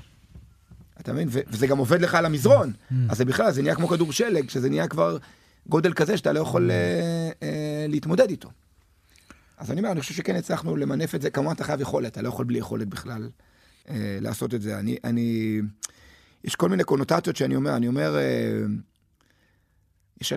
[1.01, 1.29] אתה מבין?
[1.31, 2.73] וזה גם עובד לך על המזרון.
[2.73, 2.95] Mm.
[3.09, 5.19] אז זה בכלל, זה נהיה כמו כדור שלג, שזה נהיה כבר
[5.67, 8.51] גודל כזה שאתה לא יכול אה, אה, להתמודד איתו.
[9.59, 12.23] אז אני אומר, אני חושב שכן הצלחנו למנף את זה, כמובן אתה חייב יכולת, אתה
[12.23, 13.31] לא יכול בלי יכולת בכלל
[13.89, 14.79] אה, לעשות את זה.
[14.79, 15.61] אני, אני,
[16.45, 18.63] יש כל מיני קונוטציות שאני אומר, אני אומר, אה,
[20.21, 20.33] יש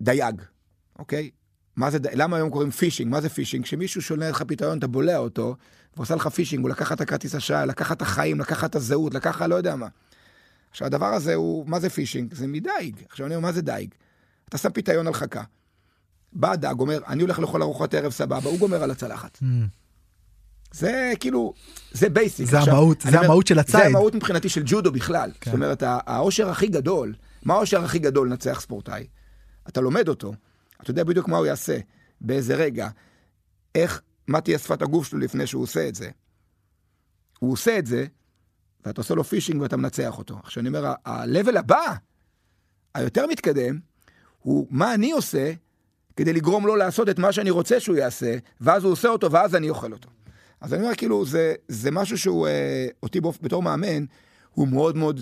[0.00, 0.42] דייג,
[0.98, 1.30] אוקיי?
[1.76, 3.10] מה זה, למה היום קוראים phishing?
[3.10, 3.64] מה זה phishing?
[3.64, 5.56] כשמישהו שולח לך פיתיון, אתה בולע אותו,
[5.96, 9.42] ועושה לך phishing, הוא לקח את הכרטיס אשראי, לקח את החיים, לקח את הזהות, לקח
[9.42, 9.88] לא יודע מה.
[10.70, 12.34] עכשיו, הדבר הזה הוא, מה זה phishing?
[12.34, 12.96] זה מדייג.
[13.08, 13.94] עכשיו אני אומר, מה זה דייג?
[14.48, 15.42] אתה שם פיתיון על חכה.
[16.32, 19.38] בא הדג, אומר, אני הולך לאכול ארוחת ערב סבבה, הוא גומר על הצלחת.
[19.42, 19.46] Mm.
[20.72, 21.54] זה כאילו,
[21.92, 22.46] זה basic.
[22.46, 23.80] זה עכשיו, המהות, זה המהות של הציד.
[23.80, 25.30] זה המהות מבחינתי של ג'ודו בכלל.
[25.40, 25.50] כן.
[25.50, 29.06] זאת אומרת, האושר הכי גדול, מה האושר הכי גדול לנצח ספורטאי?
[29.68, 30.34] אתה לומד אותו,
[30.82, 31.78] אתה יודע בדיוק מה הוא יעשה,
[32.20, 32.88] באיזה רגע,
[33.74, 36.10] איך, מה תהיה שפת הגוף שלו לפני שהוא עושה את זה.
[37.38, 38.06] הוא עושה את זה,
[38.84, 40.38] ואתה עושה לו פישינג ואתה מנצח אותו.
[40.44, 41.94] עכשיו אני אומר, ה-level הבא,
[42.94, 43.78] היותר מתקדם,
[44.38, 45.52] הוא מה אני עושה
[46.16, 49.54] כדי לגרום לו לעשות את מה שאני רוצה שהוא יעשה, ואז הוא עושה אותו ואז
[49.54, 50.08] אני אוכל אותו.
[50.60, 54.04] אז אני אומר, כאילו, זה, זה משהו שהוא, אה, אותי בתור מאמן,
[54.50, 55.20] הוא מאוד מאוד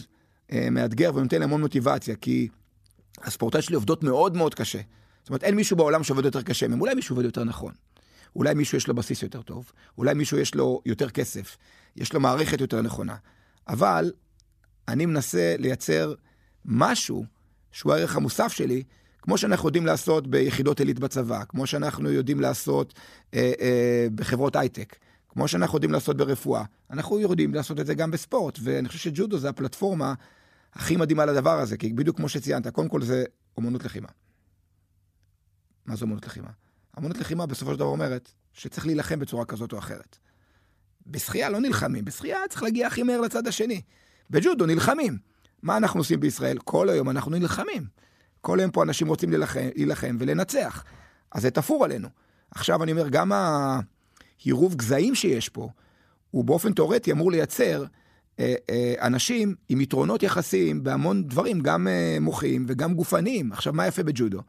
[0.52, 2.48] אה, מאתגר ונותן המון מוטיבציה, כי
[3.22, 4.80] הספורטאי שלי עובדות מאוד מאוד קשה.
[5.20, 7.72] זאת אומרת, אין מישהו בעולם שעובד יותר קשה מהם, אולי מישהו עובד יותר נכון.
[8.36, 11.56] אולי מישהו יש לו בסיס יותר טוב, אולי מישהו יש לו יותר כסף,
[11.96, 13.16] יש לו מערכת יותר נכונה.
[13.68, 14.12] אבל
[14.88, 16.14] אני מנסה לייצר
[16.64, 17.24] משהו
[17.72, 18.82] שהוא הערך המוסף שלי,
[19.22, 22.94] כמו שאנחנו יודעים לעשות ביחידות עילית בצבא, כמו שאנחנו יודעים לעשות
[23.34, 24.96] אה, אה, בחברות הייטק,
[25.28, 26.64] כמו שאנחנו יודעים לעשות ברפואה.
[26.90, 30.14] אנחנו יודעים לעשות את זה גם בספורט, ואני חושב שג'ודו זה הפלטפורמה
[30.72, 33.24] הכי מדהימה לדבר הזה, כי בדיוק כמו שציינת, קודם כל זה
[33.56, 34.08] אומנות לחימה.
[35.86, 36.50] מה זה אומנות לחימה?
[36.98, 40.18] אמנות לחימה בסופו של דבר אומרת שצריך להילחם בצורה כזאת או אחרת.
[41.06, 43.80] בשחייה לא נלחמים, בשחייה צריך להגיע הכי מהר לצד השני.
[44.30, 45.18] בג'ודו נלחמים.
[45.62, 46.58] מה אנחנו עושים בישראל?
[46.58, 47.86] כל היום אנחנו נלחמים.
[48.40, 50.84] כל היום פה אנשים רוצים להילחם, להילחם ולנצח.
[51.32, 52.08] אז זה תפור עלינו.
[52.50, 55.68] עכשיו אני אומר, גם העירוב גזעים שיש פה,
[56.30, 57.84] הוא באופן תיאורטי אמור לייצר
[58.40, 63.52] אה, אה, אנשים עם יתרונות יחסיים בהמון דברים, גם אה, מוחיים וגם גופניים.
[63.52, 64.40] עכשיו, מה יפה בג'ודו?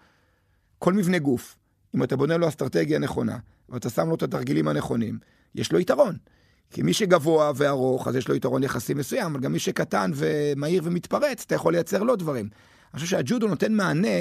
[0.80, 1.56] כל מבנה גוף,
[1.96, 3.38] אם אתה בונה לו אסטרטגיה נכונה,
[3.70, 5.20] ואתה שם לו את התרגילים הנכונים,
[5.56, 6.16] יש לו יתרון.
[6.72, 10.82] כי מי שגבוה וארוך, אז יש לו יתרון יחסי מסוים, אבל גם מי שקטן ומהיר
[10.86, 12.50] ומתפרץ, אתה יכול לייצר לו דברים.
[13.00, 14.18] חושב שהג'ודו נותן מענה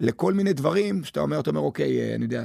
[0.00, 2.44] לכל מיני דברים, שאתה אומר, אתה אומר, אוקיי, אני יודע,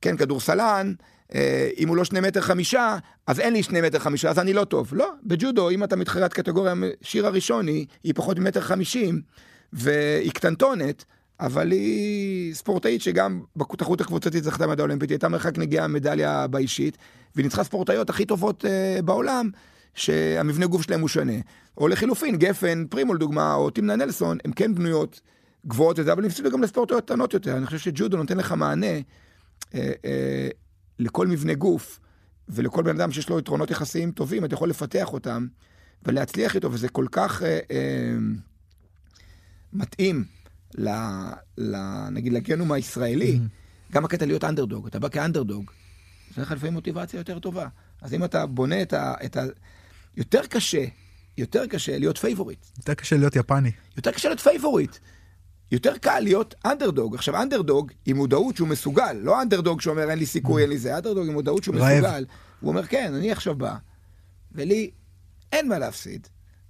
[0.00, 0.92] כן, כדורסלן,
[1.34, 4.52] אה, אם הוא לא שני מטר חמישה, אז אין לי שני מטר חמישה, אז אני
[4.52, 4.94] לא טוב.
[4.94, 9.20] לא, בג'ודו, אם אתה מתחרת קטגוריה, שיר הראשון היא, היא פחות ממטר חמישים,
[9.72, 11.04] והיא קטנטונת,
[11.40, 16.98] אבל היא ספורטאית שגם בתחרות הקבוצתית זכתה מדע אולימפית, היא הייתה מרחק נגיעה מדליה באישית,
[17.34, 19.50] והיא ניצחה ספורטאיות הכי טובות uh, בעולם,
[19.98, 21.32] שהמבנה גוף שלהם הוא שונה.
[21.78, 25.20] או לחילופין, גפן, פרימול דוגמה, או טימנה נלסון, הן כן בנויות
[25.66, 27.56] גבוהות וזה, אבל הם הפסידו גם לספורטאיות קטנות יותר.
[27.56, 28.98] אני חושב שג'ודו נותן לך מענה
[29.60, 29.74] uh, uh,
[30.98, 32.00] לכל מבנה גוף,
[32.48, 35.46] ולכל בן אדם שיש לו יתרונות יחסיים טובים, אתה יכול לפתח אותם
[36.02, 37.72] ולהצליח איתו, וזה כל כך uh, uh,
[39.72, 40.24] מתאים.
[40.74, 40.88] ל,
[41.58, 41.76] ל,
[42.10, 43.92] נגיד לגנום הישראלי, mm-hmm.
[43.92, 45.70] גם הקטע להיות אנדרדוג, אתה בא כאנדרדוג,
[46.34, 47.68] זה לך לפעמים מוטיבציה יותר טובה.
[48.02, 49.14] אז אם אתה בונה את ה...
[49.24, 49.42] את ה
[50.18, 50.84] יותר קשה,
[51.36, 52.66] יותר קשה להיות פייבוריט.
[52.78, 53.70] יותר קשה להיות יפני.
[53.96, 54.96] יותר קשה להיות פייבוריט.
[55.72, 57.14] יותר קל להיות אנדרדוג.
[57.14, 60.62] עכשיו, אנדרדוג עם מודעות שהוא מסוגל, לא אנדרדוג שאומר אין לי סיכוי.
[60.62, 61.92] אין לי זה, אנדרדוג עם מודעות שהוא רעב.
[61.92, 62.24] מסוגל.
[62.60, 63.76] הוא אומר, כן, אני עכשיו בא,
[64.52, 64.90] ולי
[65.52, 66.26] אין מה להפסיד,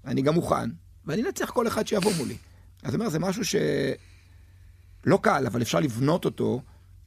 [0.06, 0.70] אני גם מוכן,
[1.06, 2.36] ואני אנצח כל אחד שיבוא מולי.
[2.82, 6.62] אז אומר, זה משהו שלא קל, אבל אפשר לבנות אותו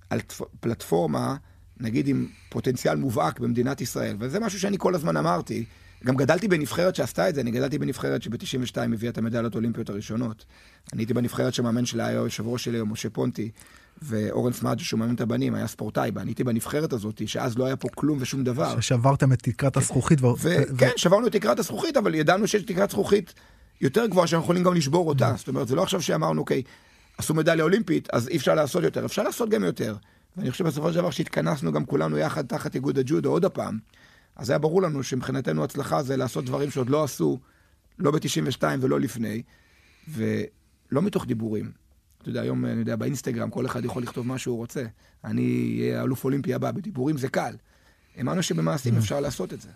[0.09, 0.19] על
[0.59, 1.35] פלטפורמה,
[1.79, 4.15] נגיד עם פוטנציאל מובהק במדינת ישראל.
[4.19, 5.65] וזה משהו שאני כל הזמן אמרתי.
[6.05, 10.45] גם גדלתי בנבחרת שעשתה את זה, אני גדלתי בנבחרת שב-92 הביאה את המדליות האולימפיות הראשונות.
[10.93, 13.51] אני הייתי בנבחרת שמאמן שלה היה יושב ראש שלי, משה פונטי,
[14.01, 16.21] ואורן סמאג'ה, שהוא מאמן את הבנים, היה ספורטאי בה.
[16.21, 18.79] אני הייתי בנבחרת הזאת, שאז לא היה פה כלום ושום דבר.
[18.79, 20.21] ששברתם את תקרת הזכוכית.
[20.21, 20.27] ו...
[20.37, 20.49] ו...
[20.77, 23.33] כן, שברנו את תקרת הזכוכית, אבל ידענו שיש תקרת זכוכית
[23.81, 25.33] יותר גבוהה שאנחנו יכולים גם לשבור אותה.
[25.37, 26.63] זאת אומרת, זה לא עכשיו שאמרנו, אוקיי,
[27.17, 29.05] עשו מדליה אולימפית, אז אי אפשר לעשות יותר.
[29.05, 29.95] אפשר לעשות גם יותר.
[30.37, 33.77] ואני חושב בסופו של דבר שהתכנסנו גם כולנו יחד תחת איגוד הג'ודו עוד הפעם,
[34.35, 37.39] אז היה ברור לנו שמבחינתנו הצלחה זה לעשות דברים שעוד לא עשו,
[37.99, 39.41] לא ב-92 ולא לפני,
[40.07, 41.71] ולא מתוך דיבורים.
[42.21, 44.85] אתה יודע, היום, אני יודע, באינסטגרם כל אחד יכול לכתוב מה שהוא רוצה.
[45.23, 47.55] אני אהיה אלוף אולימפי הבא, בדיבורים זה קל.
[48.17, 48.97] האמנו שבמעשים mm.
[48.97, 49.69] אפשר לעשות את זה.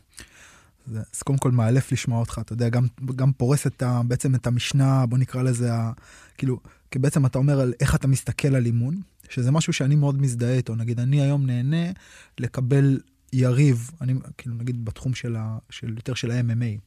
[0.93, 4.47] אז קודם כל מאלף לשמוע אותך, אתה יודע, גם, גם פורס את ה, בעצם את
[4.47, 5.91] המשנה, בוא נקרא לזה, ה,
[6.37, 6.59] כאילו,
[6.91, 10.53] כי בעצם אתה אומר על איך אתה מסתכל על אימון, שזה משהו שאני מאוד מזדהה
[10.53, 10.75] איתו.
[10.75, 11.91] נגיד, אני היום נהנה
[12.37, 12.99] לקבל
[13.33, 16.79] יריב, אני כאילו נגיד בתחום של, ה, של יותר של ה-MMA,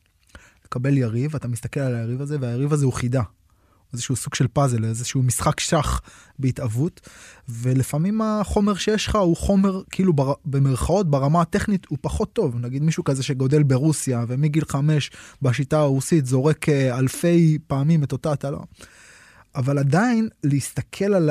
[0.65, 3.23] לקבל יריב, אתה מסתכל על היריב הזה, והיריב הזה הוא חידה.
[3.93, 6.01] איזשהו סוג של פאזל, איזשהו משחק שח
[6.39, 7.01] בהתאבות,
[7.49, 12.57] ולפעמים החומר שיש לך הוא חומר, כאילו בר, במרכאות, ברמה הטכנית הוא פחות טוב.
[12.57, 15.11] נגיד מישהו כזה שגודל ברוסיה, ומגיל חמש
[15.43, 18.59] בשיטה הרוסית זורק אה, אלפי פעמים את אותה הטלה.
[19.55, 21.31] אבל עדיין להסתכל על,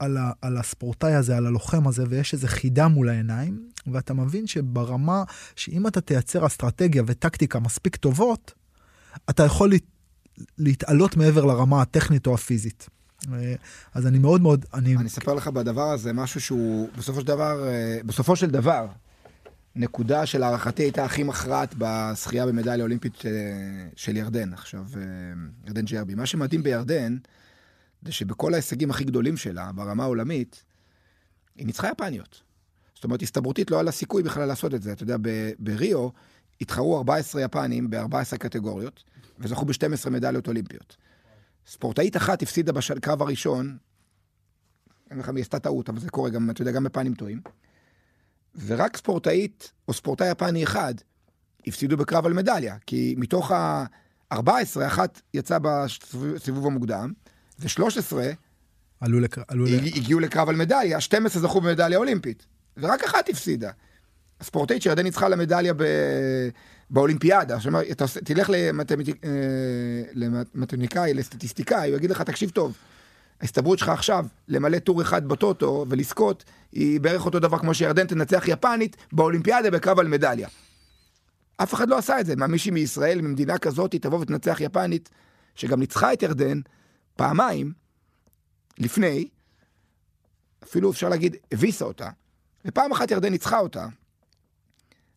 [0.00, 4.46] על, ה, על הספורטאי הזה, על הלוחם הזה, ויש איזה חידה מול העיניים, ואתה מבין
[4.46, 5.24] שברמה,
[5.56, 8.52] שאם אתה תייצר אסטרטגיה וטקטיקה מספיק טובות,
[9.30, 9.72] אתה יכול
[10.58, 12.88] להתעלות מעבר לרמה הטכנית או הפיזית.
[13.32, 13.54] אה,
[13.94, 14.96] אז אני מאוד מאוד, אני...
[14.96, 18.86] אני אספר לך בדבר הזה משהו שהוא בסופו של דבר, אה, בסופו של דבר,
[19.76, 23.30] נקודה שלהערכתי הייתה הכי מכרעת בשחייה במדליה אולימפית אה,
[23.96, 24.84] של ירדן, עכשיו,
[25.66, 26.14] ירדן ג'רבי.
[26.14, 27.16] מה שמדהים בירדן,
[28.02, 30.64] זה שבכל ההישגים הכי גדולים שלה, ברמה העולמית,
[31.56, 32.42] היא ניצחה יפניות.
[32.94, 34.92] זאת אומרת, הסתברותית לא היה לה סיכוי בכלל לעשות את זה.
[34.92, 35.16] אתה יודע,
[35.58, 36.08] בריו
[36.60, 39.04] התחרו 14 יפנים ב-14 קטגוריות,
[39.38, 40.96] וזכו ב-12 מדליות אולימפיות.
[41.66, 43.78] ספורטאית אחת הפסידה בקרב הראשון,
[45.10, 47.40] אין לך מי עשתה טעות, אבל זה קורה גם, אתה יודע, גם בפנים טועים.
[48.66, 50.94] ורק ספורטאית או ספורטאי יפני אחד
[51.66, 57.12] הפסידו בקרב על מדליה, כי מתוך ה-14, אחת יצאה בסיבוב המוקדם,
[57.60, 58.12] ו-13
[59.00, 59.36] עלו לק...
[59.48, 62.46] עלו הגיעו לקרב על מדליה, 12 זכו במדליה אולימפית,
[62.76, 63.70] ורק אחת הפסידה.
[64.40, 65.82] הספורטאית שירדן ניצחה למדליה ב...
[66.90, 68.50] באולימפיאדה, זאת אומרת, תלך
[70.54, 72.76] למתמטיקאי, לסטטיסטיקאי, הוא יגיד לך, תקשיב טוב,
[73.40, 78.44] ההסתברות שלך עכשיו למלא טור אחד בטוטו ולזכות, היא בערך אותו דבר כמו שירדן תנצח
[78.48, 80.48] יפנית באולימפיאדה בקרב על מדליה.
[81.56, 82.36] אף אחד לא עשה את זה.
[82.36, 85.10] מה, מישהי מישראל, ממדינה כזאת, תבוא ותנצח יפנית,
[85.54, 86.60] שגם ניצחה את ירדן
[87.20, 87.72] פעמיים,
[88.78, 89.28] לפני,
[90.64, 92.10] אפילו אפשר להגיד, הביסה אותה,
[92.64, 93.86] ופעם אחת ירדן ניצחה אותה,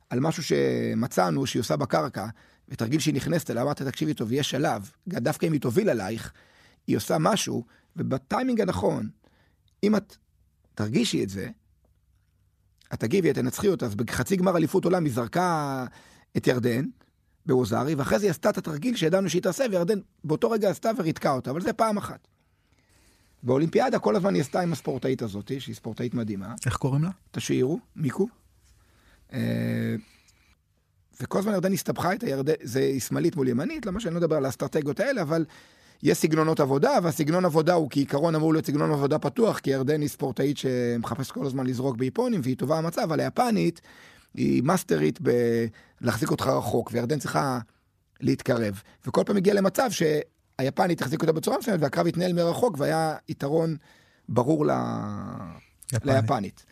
[0.09, 2.25] על משהו שמצאנו שהיא עושה בקרקע,
[2.69, 6.33] ותרגיל שהיא נכנסת אליה, אמרת, תקשיבי טוב, יש שלב, דווקא אם היא תוביל עלייך,
[6.87, 9.09] היא עושה משהו, ובטיימינג הנכון,
[9.83, 10.15] אם את
[10.75, 11.49] תרגישי את זה,
[12.93, 13.85] את תגיבי, את תנצחי אותה.
[13.85, 15.85] אז בחצי גמר אליפות עולם היא זרקה
[16.37, 16.85] את ירדן
[17.45, 21.31] בווזארי, ואחרי זה היא עשתה את התרגיל שידענו שהיא תעשה, וירדן באותו רגע עשתה וריתקה
[21.31, 22.27] אותה, אבל זה פעם אחת.
[23.43, 26.53] באולימפיאדה כל הזמן היא עשתה עם הספורטאית הזאת, שהיא ספורטאית מדהימה.
[26.65, 27.09] איך קוראים לה?
[27.31, 28.27] תשאירו, מיקו.
[29.33, 29.95] אה,
[31.21, 34.45] וכל הזמן ירדן הסתבכה איתה, ירדן, זה שמאלית מול ימנית, למה שאני לא אדבר על
[34.45, 35.45] האסטרטגיות האלה, אבל
[36.03, 40.09] יש סגנונות עבודה, והסגנון עבודה הוא כעיקרון אמור להיות סגנון עבודה פתוח, כי ירדן היא
[40.09, 43.81] ספורטאית שמחפשת כל הזמן לזרוק באיפונים, והיא טובה המצב, אבל היפנית
[44.33, 45.19] היא מאסטרית
[46.01, 47.59] בלהחזיק אותך רחוק, וירדן צריכה
[48.21, 48.81] להתקרב.
[49.07, 53.75] וכל פעם הגיע למצב שהיפנית תחזיק אותה בצורה מסוימת, והקרב התנהל מרחוק, והיה יתרון
[54.29, 54.71] ברור ל...
[55.93, 56.15] יפנית.
[56.15, 56.65] ליפנית.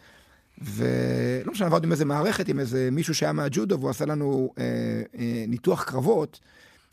[0.62, 4.64] ולא משנה, עבדנו עם איזה מערכת, עם איזה מישהו שהיה מהג'ודו, והוא עשה לנו אה,
[5.20, 6.40] אה, ניתוח קרבות,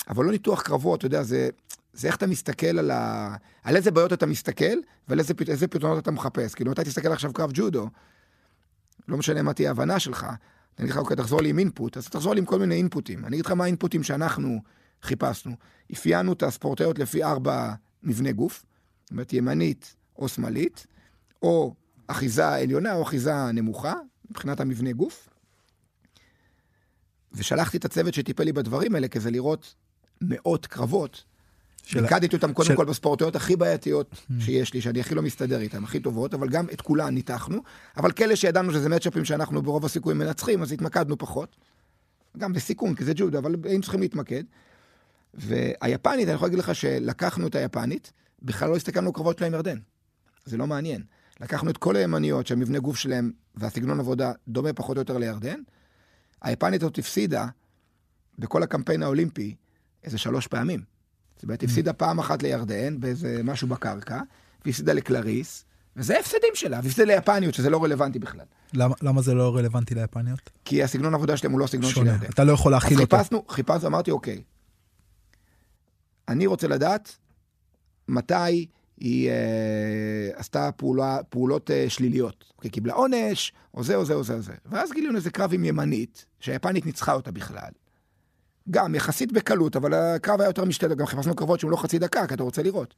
[0.08, 1.48] אבל לא ניתוח קרבות, אתה יודע, זה,
[1.92, 3.34] זה איך אתה מסתכל על ה...
[3.64, 4.78] על איזה בעיות אתה מסתכל,
[5.08, 6.54] ועל איזה, איזה פתרונות אתה מחפש.
[6.54, 7.88] כאילו, אתה תסתכל עכשיו קרב ג'ודו,
[9.08, 10.26] לא משנה מה תהיה ההבנה שלך,
[10.78, 13.24] אני אגיד לך, אוקיי, תחזור לי עם אינפוט, אז תחזור לי עם כל מיני אינפוטים.
[13.24, 14.62] אני אגיד לך מה האינפוטים שאנחנו
[15.02, 15.56] חיפשנו.
[15.92, 18.64] אפיינו את הספורטאיות לפי ארבע מבנה גוף,
[19.04, 20.86] זאת אומרת, ימנית או שמאלית,
[21.42, 21.74] או
[22.06, 23.94] אחיזה עליונה או אחיזה נמוכה,
[24.30, 25.28] מבחינת המבנה גוף.
[27.32, 29.74] ושלחתי את הצוות שטיפל לי בדברים האלה כזה לראות
[30.20, 31.24] מאות קרבות.
[31.96, 35.84] מיקדתי אותם קודם של- כל בספורטאיות הכי בעייתיות שיש לי, שאני הכי לא מסתדר איתן,
[35.84, 37.58] הכי טובות, אבל גם את כולן ניתחנו.
[37.96, 41.56] אבל כאלה שידענו שזה מצ'אפים שאנחנו ברוב הסיכויים מנצחים, אז התמקדנו פחות.
[42.38, 44.44] גם בסיכון, כי זה ג'ודו, אבל היינו צריכים להתמקד.
[45.34, 49.78] והיפנית, אני יכול להגיד לך שלקחנו את היפנית, בכלל לא הסתכלנו קרבות שלה עם ירדן.
[50.44, 51.02] זה לא מעניין.
[51.40, 55.60] לקחנו את כל הימניות שהמבנה גוף שלהם והסגנון עבודה דומה פחות או יותר לירדן.
[56.42, 57.46] היפנית הזאת הפסידה
[58.38, 59.54] בכל הקמפיין האולימפי
[60.04, 60.97] איזה שלוש פעמים.
[61.38, 64.20] זאת אומרת, הפסידה פעם אחת לירדן באיזה משהו בקרקע,
[64.64, 65.64] והפסידה לקלריס,
[65.96, 68.44] וזה ההפסדים שלה, והפסידה ליפניות, שזה לא רלוונטי בכלל.
[68.74, 70.50] למה, למה זה לא רלוונטי ליפניות?
[70.64, 72.06] כי הסגנון העבודה שלהם הוא לא הסגנון של.
[72.06, 72.26] ירדן.
[72.30, 73.16] אתה לא יכול להכיל אותו.
[73.16, 74.42] חיפשנו, חיפשנו, אמרתי, אוקיי.
[76.28, 77.16] אני רוצה לדעת
[78.08, 78.66] מתי
[79.00, 79.34] היא אה,
[80.34, 82.44] עשתה פעולה, פעולות אה, שליליות.
[82.56, 84.52] אוקיי, קיבלה עונש, או זה או זה או זה או זה.
[84.66, 87.70] ואז גילינו איזה קרב עם ימנית, שהיפנית ניצחה אותה בכלל.
[88.70, 90.98] גם יחסית בקלות, אבל הקרב היה יותר משתי דקות.
[90.98, 92.94] גם חיפשנו קרבות שהן לא חצי דקה, כי אתה רוצה לראות.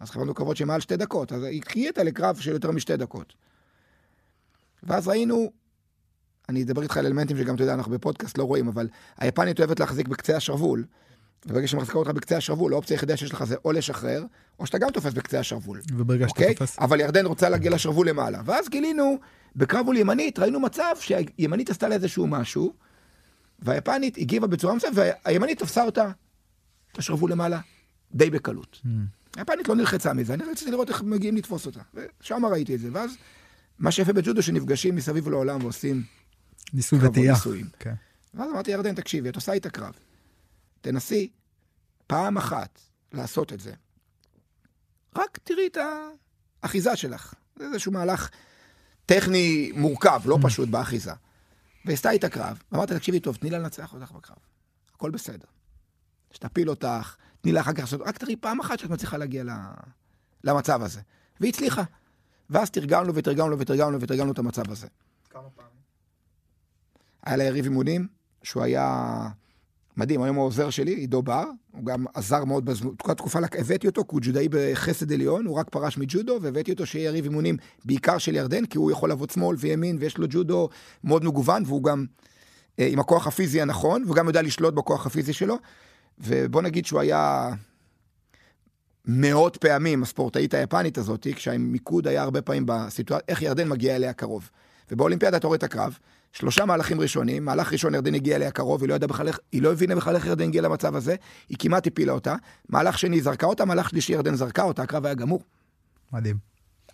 [0.00, 3.34] אז חיפשנו קרבות שהן מעל שתי דקות, אז קריאתה לקרב של יותר משתי דקות.
[4.82, 5.50] ואז ראינו
[6.48, 9.80] אני אדבר איתך על אלמנטים שגם, אתה יודע, אנחנו בפודקאסט לא רואים, אבל היפנית אוהבת
[9.80, 10.84] להחזיק בקצה השרוול,
[11.46, 14.24] וברגע שהיא מחזיקה אותך בקצה השרוול, האופציה היחידה שיש לך זה או לשחרר,
[14.58, 15.80] או שאתה גם תופס בקצה השרוול.
[15.92, 16.54] וברגע שאתה אוקיי?
[16.54, 16.78] תופס...
[16.78, 18.40] אבל ירדן רוצה להגיע לשרוול למעלה.
[18.44, 19.18] ואז גילינו,
[19.56, 22.72] בקרב מול ימנית, ראינו מצב שהימנית עשתה לה איזשהו משהו,
[23.58, 26.10] והיפנית הגיבה בצורה מסוימת, והימנית תפסה אותה,
[26.92, 27.60] את השרוול למעלה,
[28.14, 28.80] די בקלות.
[28.84, 28.88] Mm.
[29.36, 31.80] היפנית לא נלחצה מזה, אני רציתי לראות איך מגיעים לתפוס אותה.
[31.94, 33.16] ושם ראיתי את זה, ואז
[33.78, 36.02] מה שיפה בג'ודו שנפגשים מסביב לעולם ועושים
[36.72, 37.32] ניסוי וטעייה.
[37.32, 37.66] ניסויים.
[37.78, 37.94] כן.
[38.34, 39.94] ואז אמרתי, ירדן, תקשיבי, את עושה איתה קרב.
[40.80, 41.30] תנסי
[42.06, 42.80] פעם אחת
[43.12, 43.72] לעשות את זה.
[45.16, 45.78] רק תראי את
[46.62, 47.34] האחיזה שלך.
[47.56, 48.30] זה איזשהו מהלך
[49.06, 51.12] טכני מורכב, לא פשוט באחיזה.
[51.84, 54.36] ועשתה איתה קרב, ואמרתי, תקשיבי טוב, תני לה לנצח אותך בקרב.
[54.94, 55.46] הכל בסדר.
[56.30, 59.50] שתפיל אותך, תני לה אחר כך לעשות, רק תראי פעם אחת שאת מצליחה להגיע ל...
[60.44, 61.00] למצב הזה.
[61.40, 61.82] והיא הצליחה.
[62.50, 64.86] ואז תרגלנו ותרגלנו ותרגלנו ותרגלנו את המצב הזה.
[67.22, 68.08] היה לה יריב אימונים,
[68.42, 69.28] שהוא היה
[69.96, 74.02] מדהים, היום הוא העוזר שלי, עידו בר, הוא גם עזר מאוד בתקופה תקופה, הבאתי אותו,
[74.02, 78.18] כי הוא ג'ודאי בחסד עליון, הוא רק פרש מג'ודו, והבאתי אותו שיהיה יריב אימונים בעיקר
[78.18, 80.68] של ירדן, כי הוא יכול לעבוד שמאל וימין, ויש לו ג'ודו
[81.04, 82.06] מאוד מגוון, והוא גם
[82.78, 85.58] אה, עם הכוח הפיזי הנכון, והוא גם יודע לשלוט בכוח הפיזי שלו,
[86.18, 87.50] ובוא נגיד שהוא היה
[89.06, 94.50] מאות פעמים הספורטאית היפנית הזאת, כשהמיקוד היה הרבה פעמים בסיטואציה, איך ירדן מגיעה אליה קרוב.
[94.90, 95.98] ובאולימפיאדה אתה רואה את הקרב,
[96.34, 99.62] שלושה מהלכים ראשונים, מהלך ראשון ירדן הגיעה אליה קרוב, היא לא, ידעה בכלל איך, היא
[99.62, 101.14] לא הבינה בכלל איך ירדן הגיעה למצב הזה,
[101.48, 102.34] היא כמעט הפילה אותה,
[102.68, 105.42] מהלך שני זרקה אותה, מהלך שלישי ירדן זרקה אותה, הקרב היה גמור.
[106.12, 106.36] מדהים.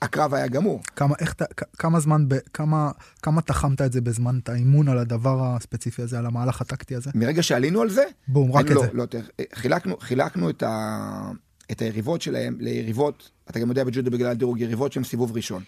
[0.03, 0.81] הקרב היה גמור.
[0.96, 1.35] כמה, איך,
[1.79, 2.90] כמה זמן, ב, כמה,
[3.22, 7.11] כמה תחמת את זה בזמן, את האימון על הדבר הספציפי הזה, על המהלך הטקטי הזה?
[7.14, 8.88] מרגע שעלינו על זה, בום, רק את לא, זה.
[8.93, 9.24] לא, תראה,
[9.55, 11.30] חילקנו, חילקנו את, ה,
[11.70, 15.62] את היריבות שלהם ליריבות, אתה גם יודע בג'ודו בגלל דירוג יריבות שהן סיבוב ראשון,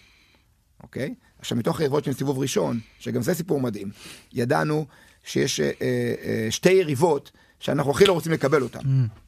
[0.83, 1.13] אוקיי?
[1.39, 3.89] עכשיו, מתוך היריבות שהן סיבוב ראשון, שגם זה סיפור מדהים,
[4.33, 4.85] ידענו
[5.23, 8.79] שיש אה, אה, שתי יריבות שאנחנו הכי לא רוצים לקבל אותן.
[8.79, 9.23] Mm.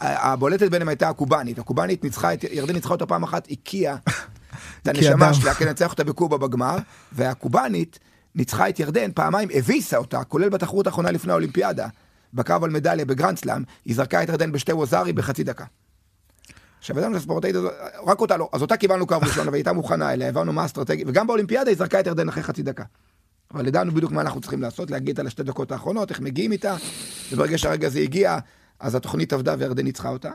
[0.00, 1.58] הבולטת ביניהם הייתה הקובאנית.
[1.58, 3.96] הקובאנית ניצחה את, ירדן ניצחה אותה פעם אחת, הקיאה
[4.82, 5.34] את הנשמה.
[5.34, 6.76] שלה כדי לנצח אותה בקובה בגמר,
[7.12, 7.98] והקובאנית
[8.34, 11.88] ניצחה את ירדן פעמיים, הביסה אותה, כולל בתחרות האחרונה לפני האולימפיאדה.
[12.34, 15.64] בקרב על מדליה בגרנד סלאם, היא זרקה את ירדן בשתי ווזארי בחצי דקה.
[16.80, 17.72] עכשיו ידענו שהספורטאית הזאת,
[18.06, 20.62] רק אותה לא, אז אותה קיבלנו קרב ראשון, אבל היא הייתה מוכנה אליה, הבנו מה
[20.62, 22.84] האסטרטגיה, וגם באולימפיאדה היא זרקה את ירדן אחרי חצי דקה.
[23.54, 26.76] אבל ידענו בדיוק מה אנחנו צריכים לעשות, להגיע אל השתי דקות האחרונות, איך מגיעים איתה,
[27.32, 28.38] וברגע שהרגע הזה הגיע,
[28.80, 30.30] אז התוכנית עבדה וירדן ניצחה אותה.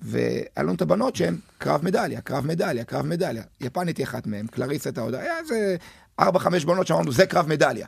[0.00, 3.42] והיה לנו את הבנות שהן קרב מדליה, קרב מדליה, קרב מדליה.
[3.60, 5.76] יפנית היא אחת מהן, קלריס הייתה עוד, היה איזה
[6.20, 7.86] ארבע, חמש בנות שאמרנו, זה קרב מדליה.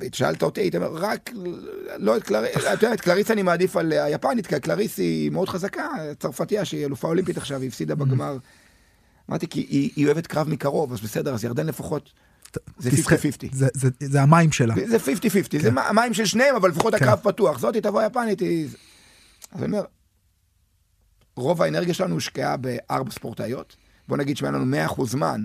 [0.00, 1.30] ושאלת אותי, היית אומר, רק,
[1.96, 5.88] לא את קלריס, את יודעת, קלריס אני מעדיף על היפנית, כי קלריס היא מאוד חזקה,
[6.18, 8.36] צרפתייה שהיא אלופה אולימפית עכשיו, היא הפסידה בגמר.
[9.30, 12.12] אמרתי, כי היא, היא אוהבת קרב מקרוב, אז בסדר, אז ירדן לפחות,
[12.78, 12.92] זה 50-50.
[13.52, 14.74] זה, זה, זה המים שלה.
[14.86, 15.58] זה 50-50, כן.
[15.58, 17.04] זה המים של שניהם, אבל לפחות כן.
[17.04, 17.58] הקרב פתוח.
[17.58, 18.68] זאתי תבוא יפנית, היא...
[19.52, 19.84] אז אני אומר,
[21.36, 23.76] רוב האנרגיה שלנו הושקעה בארבע ספורטאיות.
[24.08, 25.44] בוא נגיד שהיה לנו 100% זמן,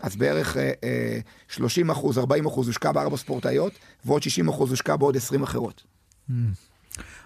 [0.00, 3.72] אז בערך אה, אה, 30 אחוז, 40 אחוז הושקע בארבע ספורטאיות,
[4.04, 5.84] ועוד 60 אחוז הושקע בעוד 20 אחרות.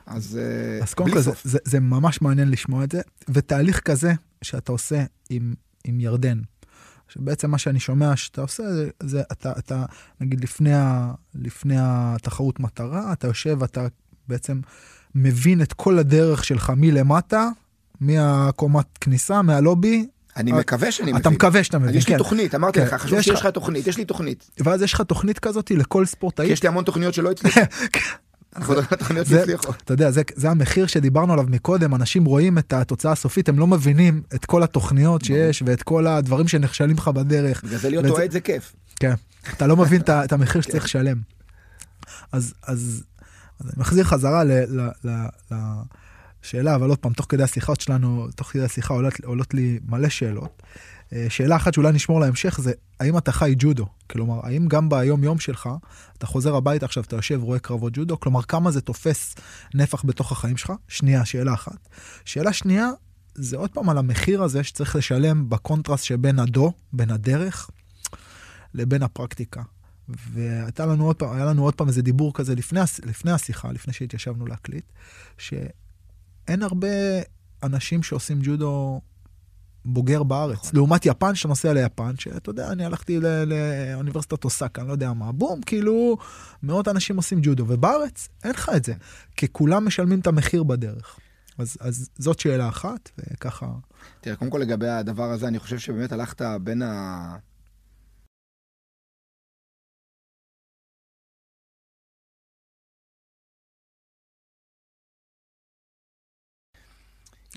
[0.07, 1.31] אז, אה, אז קודם כל זה.
[1.45, 4.13] זה, זה ממש מעניין לשמוע את זה, ותהליך כזה
[4.43, 5.55] שאתה עושה עם,
[5.85, 6.41] עם ירדן,
[7.09, 9.85] שבעצם מה שאני שומע שאתה עושה זה, זה אתה, אתה
[10.21, 13.87] נגיד לפני, ה, לפני התחרות מטרה, אתה יושב, אתה
[14.29, 14.61] בעצם
[15.15, 17.49] מבין את כל הדרך שלך מלמטה,
[18.01, 20.07] מהקומת כניסה, מהלובי,
[20.37, 21.21] אני אה, מקווה שאני מבין.
[21.21, 22.19] אתה מקווה שאתה מבין, יש לי כן.
[22.19, 22.87] תוכנית, אמרתי כן.
[22.87, 24.51] לך, חשוב יש שיש לך- תוכנית, יש לי תוכנית.
[24.61, 26.47] ואז יש לך תוכנית כזאת לכל ספורטאי.
[26.47, 27.61] יש לי המון תוכניות שלא הצליחו.
[28.99, 29.73] תוכניות זה- שהצליחו.
[29.85, 33.67] אתה יודע, זה, זה המחיר שדיברנו עליו מקודם, אנשים רואים את התוצאה הסופית, הם לא
[33.67, 37.65] מבינים את כל התוכניות שיש ואת כל הדברים שנכשלים לך בדרך.
[37.65, 38.73] בגלל זה להיות אוהד זה כיף.
[39.01, 39.15] כן,
[39.57, 41.17] אתה לא מבין את המחיר שצריך לשלם.
[42.33, 43.03] אז, אז,
[43.61, 44.43] אז אני מחזיר חזרה
[46.45, 50.09] לשאלה, אבל עוד פעם, תוך כדי השיחה שלנו, תוך כדי השיחה עולות, עולות לי מלא
[50.09, 50.63] שאלות.
[51.13, 53.87] אה, שאלה אחת שאולי נשמור להמשך זה, האם אתה חי ג'ודו?
[54.11, 55.69] כלומר, האם גם ביום יום שלך,
[56.19, 58.21] אתה חוזר הביתה עכשיו, אתה יושב, רואה קרבות ג'ודו?
[58.21, 59.35] כלומר, כמה זה תופס
[59.75, 60.73] נפח בתוך החיים שלך?
[60.89, 61.89] שנייה, שאלה אחת.
[62.25, 62.91] שאלה שנייה,
[63.35, 67.71] זה עוד פעם על המחיר הזה שצריך לשלם בקונטרסט שבין הדו, בין הדרך,
[68.75, 69.63] לבין הפרקטיקה.
[70.09, 74.47] והייתה לנו עוד פעם, לנו עוד פעם איזה דיבור כזה לפני, לפני השיחה, לפני שהתיישבנו
[74.47, 74.85] להקליט,
[76.47, 76.89] שאין הרבה
[77.63, 79.01] אנשים שעושים ג'ודו
[79.85, 80.73] בוגר בארץ.
[80.73, 85.13] לעומת יפן, שאתה נוסע ליפן, שאתה יודע, אני הלכתי ל- לאוניברסיטת אוסקה, אני לא יודע
[85.13, 86.17] מה, בום, כאילו,
[86.63, 88.95] מאות אנשים עושים ג'ודו, ובארץ אין לך את זה,
[89.37, 91.19] כי כולם משלמים את המחיר בדרך.
[91.59, 93.67] אז, אז זאת שאלה אחת, וככה...
[94.21, 97.37] תראה, קודם כל לגבי הדבר הזה, אני חושב שבאמת הלכת בין ה...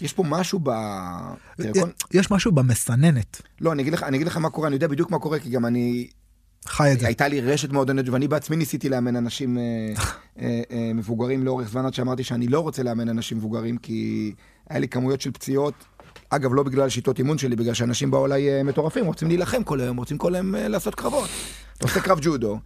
[0.01, 0.69] יש פה משהו ב...
[2.13, 5.11] יש משהו במסננת, לא, אני אגיד לך, אני אגיד לך מה קורה, אני יודע בדיוק
[5.11, 6.07] מה קורה, כי גם אני...
[6.65, 7.05] חי את זה.
[7.05, 9.63] הייתה לי רשת מועדונת, ואני בעצמי ניסיתי לאמן אנשים אה,
[10.39, 14.33] אה, אה, מבוגרים לאורך זמן, עד שאמרתי שאני לא רוצה לאמן אנשים מבוגרים, כי
[14.69, 15.73] היה לי כמויות של פציעות.
[16.29, 19.97] אגב, לא בגלל שיטות אימון שלי, בגלל שאנשים באו אליי מטורפים, רוצים להילחם כל היום,
[19.97, 21.29] רוצים כל היום לעשות קרבות.
[21.77, 22.59] אתה עושה קרב ג'ודו,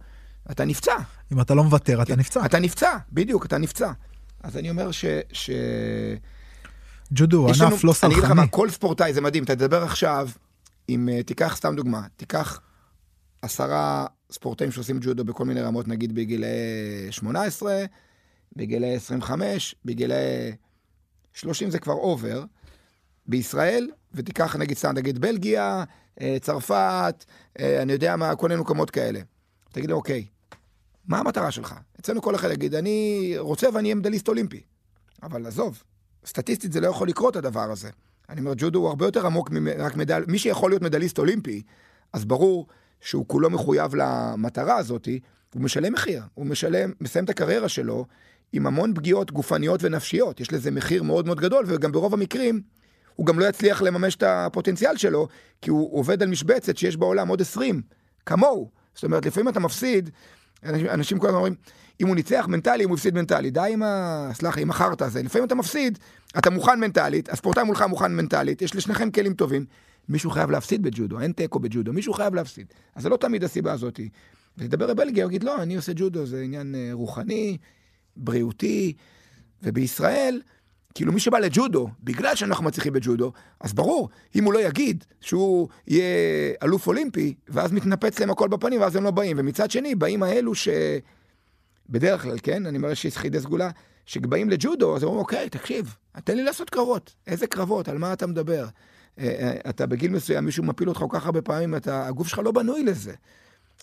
[0.50, 0.94] אתה נפצע.
[1.32, 2.46] אם אתה לא מוותר, אתה נפצע.
[2.46, 3.92] אתה נפצע, בדיוק, אתה נפצע.
[4.42, 5.04] אז אני אומר ש...
[7.12, 8.48] ג'ודו הוא יש לנו- ענף לא אני אגיד לך מה, סלחני.
[8.50, 10.28] כל ספורטאי, זה מדהים, אתה תדבר עכשיו
[10.88, 12.60] עם, אה, תיקח סתם דוגמה, תיקח
[13.42, 16.46] עשרה ספורטאים שעושים ג'ודו בכל מיני רמות, נגיד בגילי
[17.10, 17.84] 18,
[18.56, 20.14] בגילי 25, בגילי
[21.32, 22.44] 30 זה כבר אובר,
[23.26, 25.84] בישראל, ותיקח נגיד סתם, נגיד בלגיה,
[26.20, 27.24] אה, צרפת,
[27.60, 29.20] אה, אני יודע מה, כל מיני מקומות כאלה.
[29.72, 30.26] תגיד לו, אוקיי,
[31.06, 31.74] מה המטרה שלך?
[32.00, 34.60] אצלנו כל אחד יגיד, אני רוצה ואני אהיה מדליסט אולימפי.
[35.22, 35.82] אבל עזוב,
[36.26, 37.90] סטטיסטית זה לא יכול לקרות הדבר הזה.
[38.28, 40.24] אני אומר, ג'ודו הוא הרבה יותר עמוק מרק מדל...
[40.28, 41.62] מי שיכול להיות מדליסט אולימפי,
[42.12, 42.66] אז ברור
[43.00, 45.08] שהוא כולו מחויב למטרה הזאת,
[45.54, 46.22] הוא משלם מחיר.
[46.34, 48.06] הוא משלם, מסיים את הקריירה שלו
[48.52, 50.40] עם המון פגיעות גופניות ונפשיות.
[50.40, 52.62] יש לזה מחיר מאוד מאוד גדול, וגם ברוב המקרים
[53.16, 55.28] הוא גם לא יצליח לממש את הפוטנציאל שלו,
[55.62, 57.82] כי הוא עובד על משבצת שיש בעולם עוד 20,
[58.26, 58.70] כמוהו.
[58.94, 60.10] זאת אומרת, לפעמים אתה מפסיד,
[60.64, 61.54] אנשים, אנשים כל הזמן אומרים,
[62.02, 63.50] אם הוא ניצח מנטלי, אם הוא הפסיד מנטלי.
[63.50, 64.30] די עם ה...
[64.32, 65.22] סלח לי, עם החרטא הזה.
[65.22, 65.98] לפעמים אתה מפסיד,
[66.38, 69.64] אתה מוכן מנטלית, הספורטאי מולך מוכן מנטלית, יש לשניכם כלים טובים.
[70.08, 72.66] מישהו חייב להפסיד בג'ודו, אין תיקו בג'ודו, מישהו חייב להפסיד.
[72.94, 74.00] אז זה לא תמיד הסיבה הזאת.
[74.58, 77.56] ותדבר בבלגיה, הוא יגיד, לא, אני עושה ג'ודו, זה עניין אה, רוחני,
[78.16, 78.92] בריאותי,
[79.62, 80.40] ובישראל,
[80.94, 85.68] כאילו מי שבא לג'ודו, בגלל שאנחנו מצליחים בג'ודו, אז ברור, אם הוא לא יגיד שהוא
[85.86, 86.04] יהיה
[86.62, 89.36] אלוף אולימפי, ואז מתנפץ להם הכל בפנים, ואז הם לא באים.
[89.40, 90.68] ומצד שני, באים האלו ש...
[91.88, 92.66] בדרך כלל, כן?
[92.66, 93.70] אני אומר שיש חידי סגולה,
[94.06, 97.14] שבאים לג'ודו, אז אומרים, אוקיי, תקשיב, תן לי לעשות קרבות.
[97.26, 97.88] איזה קרבות?
[97.88, 98.66] על מה אתה מדבר?
[99.18, 102.38] אה, אה, אתה בגיל מסוים, מישהו מפיל אותך כל כך הרבה פעמים, אתה, הגוף שלך
[102.38, 103.14] לא בנוי לזה.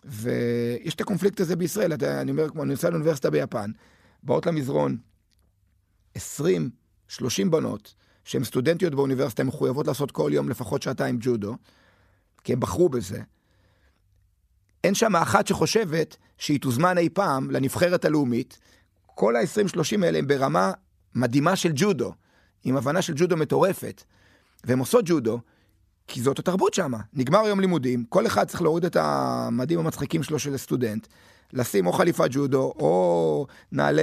[0.06, 3.72] ויש את הקונפליקט הזה בישראל, אתה, אני אומר, כמו, אני נוסע לאוניברסיטה ביפן,
[4.24, 4.98] באות למזרון
[6.16, 6.70] 20,
[7.08, 7.94] 30 בנות,
[8.24, 11.56] שהן סטודנטיות באוניברסיטה, הן מחויבות לעשות כל יום לפחות שעתיים ג'ודו,
[12.44, 13.22] כי הם בחרו בזה.
[14.84, 18.60] אין שם אחת שחושבת שהיא תוזמן אי פעם לנבחרת הלאומית.
[19.06, 20.72] כל ה-20-30 האלה הם ברמה
[21.16, 22.14] מדהימה של ג'ודו,
[22.64, 24.04] עם הבנה של ג'ודו מטורפת.
[24.64, 25.40] והן עושות ג'ודו,
[26.08, 26.92] כי זאת התרבות שם.
[27.14, 31.08] נגמר יום לימודים, כל אחד צריך להוריד את המדים המצחיקים שלו של סטודנט,
[31.54, 34.02] לשים או חליפת ג'ודו, או נעלי,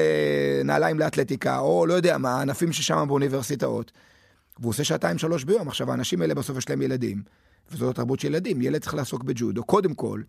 [0.64, 3.92] נעליים לאתלטיקה, או לא יודע מה, ענפים ששם באוניברסיטאות.
[4.58, 5.68] והוא עושה שעתיים שלוש ביום.
[5.68, 7.22] עכשיו, האנשים האלה בסוף יש להם ילדים,
[7.70, 8.62] וזאת התרבות של ילדים.
[8.62, 10.22] ילד צריך לעסוק בג'ודו, קודם כל,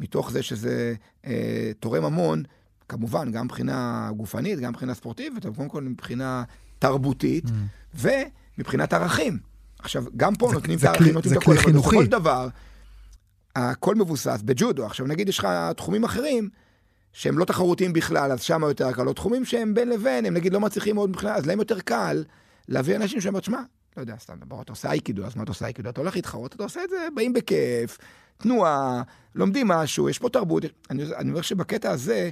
[0.00, 0.94] מתוך זה שזה
[1.26, 2.42] אה, תורם המון,
[2.88, 6.44] כמובן, גם מבחינה גופנית, גם מבחינה ספורטיבית, אבל קודם כל מבחינה
[6.78, 7.94] תרבותית, mm.
[7.94, 9.38] ומבחינת ערכים.
[9.78, 12.02] עכשיו, גם פה זה, נותנים זה את הערכים, נותנים את הכל, כלי אבל בסופו.
[12.02, 12.48] של דבר,
[13.56, 14.86] הכל מבוסס בג'ודו.
[14.86, 16.48] עכשיו, נגיד יש לך תחומים אחרים,
[17.12, 19.08] שהם לא תחרותיים בכלל, אז שם יותר קל.
[19.08, 22.24] או תחומים שהם בין לבין, הם נגיד לא מצליחים מאוד בכלל, אז להם יותר קל
[22.68, 23.60] להביא אנשים שאומרים, תשמע,
[23.96, 25.88] לא יודע, סתם, בוא, אתה עושה אייקידו, אז מה אתה עושה אייקידו?
[25.88, 27.98] אתה הולך להתחרות, אתה עושה את זה, באים בכיף,
[28.40, 29.02] תנועה,
[29.34, 30.62] לומדים משהו, יש פה תרבות.
[30.90, 32.30] אני, אני אומר שבקטע הזה,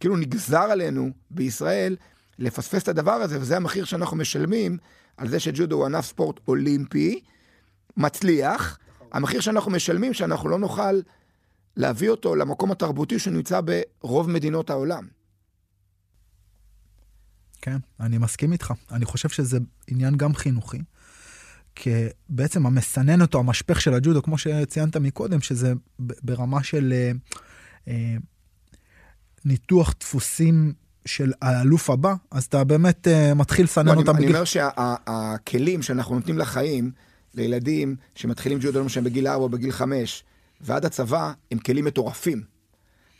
[0.00, 1.96] כאילו נגזר עלינו בישראל
[2.38, 4.78] לפספס את הדבר הזה, וזה המחיר שאנחנו משלמים
[5.16, 7.20] על זה שג'ודו הוא ענף ספורט אולימפי,
[7.96, 8.78] מצליח.
[9.12, 11.00] המחיר שאנחנו משלמים, שאנחנו לא נוכל
[11.76, 15.08] להביא אותו למקום התרבותי שנמצא ברוב מדינות העולם.
[17.62, 18.72] כן, אני מסכים איתך.
[18.90, 20.78] אני חושב שזה עניין גם חינוכי.
[21.80, 21.90] כי
[22.28, 27.12] בעצם המסננת או המשפך של הג'ודו, כמו שציינת מקודם, שזה ברמה של אה,
[27.88, 28.16] אה,
[29.44, 30.72] ניתוח דפוסים
[31.06, 34.34] של האלוף הבא, אז אתה באמת אה, מתחיל לסנן לא, אני, אותם אני בגיל...
[34.34, 36.90] אומר שהכלים שאנחנו נותנים לחיים,
[37.34, 40.24] לילדים שמתחילים ג'ודו למשל בגיל 4 או בגיל 5,
[40.60, 42.42] ועד הצבא, הם כלים מטורפים.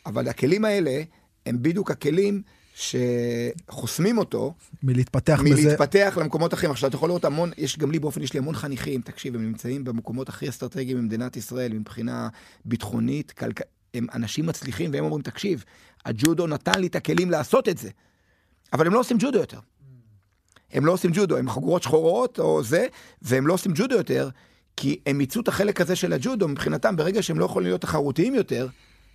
[0.05, 1.01] אבל הכלים האלה,
[1.45, 2.41] הם בדיוק הכלים
[2.79, 4.53] שחוסמים אותו
[4.83, 5.63] מלהתפתח בזה.
[5.63, 6.71] מלהתפתח למקומות אחרים.
[6.71, 9.43] עכשיו, אתה יכול לראות המון, יש גם לי באופן, יש לי המון חניכים, תקשיב, הם
[9.43, 12.29] נמצאים במקומות הכי אסטרטגיים במדינת ישראל, מבחינה
[12.65, 13.61] ביטחונית, כלכ...
[13.93, 15.63] הם אנשים מצליחים, והם אומרים, תקשיב,
[16.05, 17.89] הג'ודו נתן לי את הכלים לעשות את זה.
[18.73, 19.59] אבל הם לא עושים ג'ודו יותר.
[20.73, 22.85] הם לא עושים ג'ודו, הם חגורות שחורות או זה,
[23.21, 24.29] והם לא עושים ג'ודו יותר,
[24.77, 28.35] כי הם מיצו את החלק הזה של הג'ודו, מבחינתם, ברגע שהם לא יכולים להיות תחרותיים
[28.35, 28.67] יותר,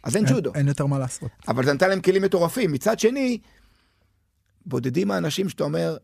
[0.04, 0.54] אז אין אין, ג'ודו.
[0.54, 1.30] אין יותר מה לעשות.
[1.48, 2.72] אבל זה נתן להם כלים מטורפים.
[2.72, 3.38] מצד שני,
[4.66, 5.96] בודדים האנשים שאתה אומר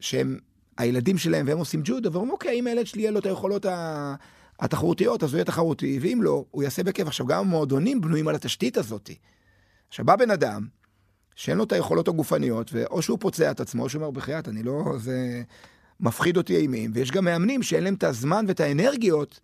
[0.00, 0.38] שהם
[0.78, 4.14] הילדים שלהם והם עושים ג'ודו, ואומרים, אוקיי, אם הילד שלי יהיה לו את היכולות ה-
[4.60, 7.06] התחרותיות, אז הוא יהיה תחרותי, ואם לא, הוא יעשה בכיף.
[7.06, 9.10] עכשיו, גם המועדונים בנויים על התשתית הזאת.
[9.88, 10.66] עכשיו, בא בן אדם
[11.34, 14.62] שאין לו את היכולות הגופניות, ואו שהוא פוצע את עצמו, או שהוא אומר, בחייאת, אני
[14.62, 14.84] לא...
[14.98, 15.42] זה
[16.00, 19.40] מפחיד אותי אימים, ויש גם מאמנים שאין להם את הזמן ואת האנרגיות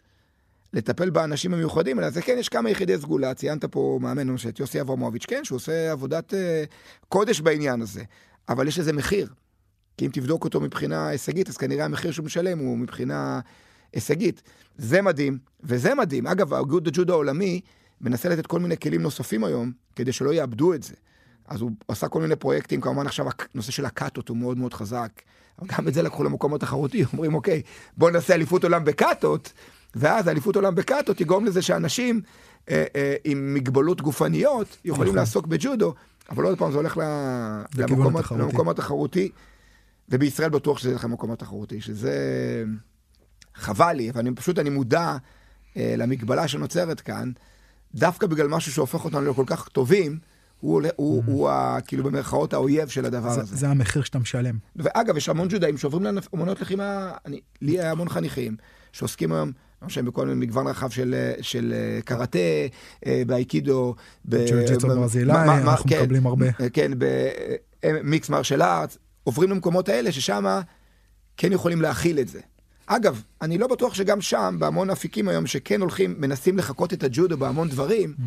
[0.73, 4.61] לטפל באנשים המיוחדים, אלא זה כן, יש כמה יחידי סגולה, ציינת פה מאמן, למשל, את
[4.61, 6.65] יוסי אברמוביץ', כן, שהוא עושה עבודת אה,
[7.09, 8.03] קודש בעניין הזה,
[8.49, 9.29] אבל יש לזה מחיר.
[9.97, 13.41] כי אם תבדוק אותו מבחינה הישגית, אז כנראה המחיר שהוא משלם הוא מבחינה
[13.93, 14.43] הישגית.
[14.79, 16.27] זה מדהים, וזה מדהים.
[16.27, 17.61] אגב, האיגוד הג'ודו העולמי
[18.01, 20.95] מנסה לתת כל מיני כלים נוספים היום, כדי שלא יאבדו את זה.
[21.49, 25.11] אז הוא עשה כל מיני פרויקטים, כמובן עכשיו הנושא של הקאטות הוא מאוד מאוד חזק.
[25.59, 27.63] אבל גם את זה לקחו למקום התחרותי, אומרים, אוקיי,
[27.97, 29.53] בואו נעשה אליפות עולם בקאטות,
[29.95, 32.21] ואז אליפות עולם בקאטות תגרום לזה שאנשים
[32.71, 35.19] אה, אה, עם מגבלות גופניות יכולים נכון.
[35.19, 35.95] לעסוק בג'ודו,
[36.31, 38.43] אבל עוד פעם זה הולך ל- למקום, התחרותי.
[38.43, 39.31] למקום התחרותי,
[40.09, 42.15] ובישראל בטוח שזה ילך למקום התחרותי, שזה
[43.55, 45.17] חבל לי, אבל אני פשוט, אני מודע
[45.77, 47.31] אה, למגבלה שנוצרת כאן,
[47.95, 50.19] דווקא בגלל משהו שהופך אותנו לכל כך טובים,
[50.61, 53.31] הוא, עולה- הוא, הוא, ה, כאילו במרכאות האויב של הדבר.
[53.31, 53.57] זה, הזה.
[53.57, 54.55] זה המחיר שאתה משלם.
[54.77, 58.57] ואגב, יש המון ג'ודאים שעוברים לאמנות לחימה, אני, לי היה המון חניכים
[58.93, 59.53] שעוסקים היום,
[59.83, 62.39] לא משנה, בכל מיני מגוון רחב של, של אה, קראטה,
[63.07, 66.47] אה, באייקידו, ב- ג'ו-ג'יטסו ב- ברזילאי, אנחנו כן, מקבלים הרבה.
[66.61, 66.93] אה, כן,
[67.83, 70.61] במיקס מרשל ארץ, עוברים למקומות האלה ששם
[71.37, 72.41] כן יכולים להכיל את זה.
[72.87, 77.37] אגב, אני לא בטוח שגם שם, בהמון אפיקים היום, שכן הולכים, מנסים לחקות את הג'ודו
[77.39, 78.23] בהמון דברים, Mm.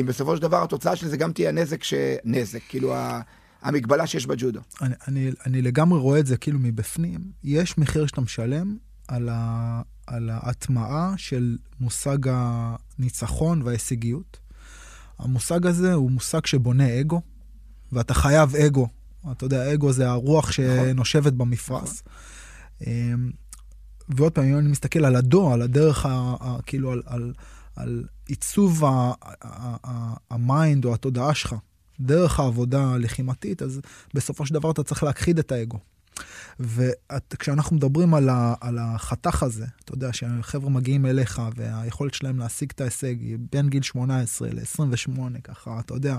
[0.00, 1.94] אם בסופו של דבר התוצאה של זה גם תהיה נזק ש...
[2.24, 3.20] נזק, כאילו ה...
[3.62, 4.60] המגבלה שיש בג'ודו.
[4.82, 7.20] אני, אני, אני לגמרי רואה את זה כאילו מבפנים.
[7.44, 8.76] יש מחיר שאתה משלם
[9.08, 14.38] על, ה, על ההטמעה של מושג הניצחון וההישגיות.
[15.18, 17.20] המושג הזה הוא מושג שבונה אגו,
[17.92, 18.88] ואתה חייב אגו.
[19.32, 22.02] אתה יודע, אגו זה הרוח שנושבת במפרש.
[22.86, 23.30] אמ,
[24.08, 27.32] ועוד פעם, אם אני מסתכל על הדו, על הדרך, ה, ה, כאילו על, על,
[27.76, 28.82] על עיצוב
[30.30, 31.54] ה mind או התודעה שלך,
[32.00, 33.80] דרך העבודה הלחימתית, אז
[34.14, 35.78] בסופו של דבר אתה צריך להכחיד את האגו.
[36.60, 42.70] וכשאנחנו מדברים על, ה, על החתך הזה, אתה יודע, שהחבר'ה מגיעים אליך והיכולת שלהם להשיג
[42.74, 46.16] את ההישג היא בין גיל 18 ל-28, ככה, אתה יודע,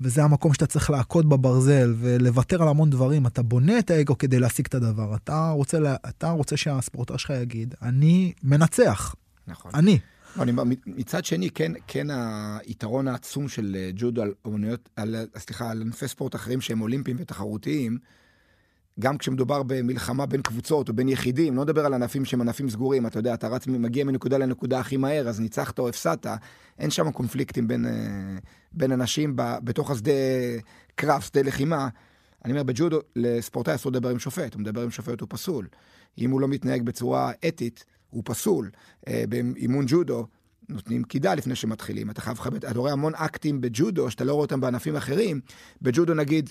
[0.00, 4.38] וזה המקום שאתה צריך להכות בברזל ולוותר על המון דברים, אתה בונה את האגו כדי
[4.38, 5.16] להשיג את הדבר.
[5.16, 9.14] אתה רוצה, אתה רוצה שהספורטר שלך יגיד, אני מנצח.
[9.46, 9.70] נכון.
[9.74, 9.98] אני.
[10.36, 10.52] לא, אני,
[10.86, 12.06] מצד שני, כן, כן
[12.66, 17.16] היתרון העצום של אה, ג'ודו על אומנויות, על, סליחה, על ענפי ספורט אחרים שהם אולימפיים
[17.20, 17.98] ותחרותיים,
[19.00, 23.06] גם כשמדובר במלחמה בין קבוצות או בין יחידים, לא נדבר על ענפים שהם ענפים סגורים,
[23.06, 26.26] אתה יודע, אתה רץ, מגיע מנקודה לנקודה הכי מהר, אז ניצחת או הפסדת,
[26.78, 27.90] אין שם קונפליקטים בין, אה,
[28.72, 30.12] בין אנשים ב, בתוך השדה
[30.94, 31.88] קרב, שדה לחימה.
[32.44, 35.68] אני אומר, בג'ודו, לספורטאי אסור לדבר עם שופט, הוא מדבר עם שופט, הוא פסול.
[36.18, 38.70] אם הוא לא מתנהג בצורה אתית, הוא פסול.
[39.08, 40.26] אה, באימון ג'ודו,
[40.68, 42.10] נותנים קידה לפני שמתחילים.
[42.10, 45.40] אתה חייב לכבד, אתה רואה המון אקטים בג'ודו, שאתה לא רואה אותם בענפים אחרים.
[45.82, 46.50] בג'ודו נגיד,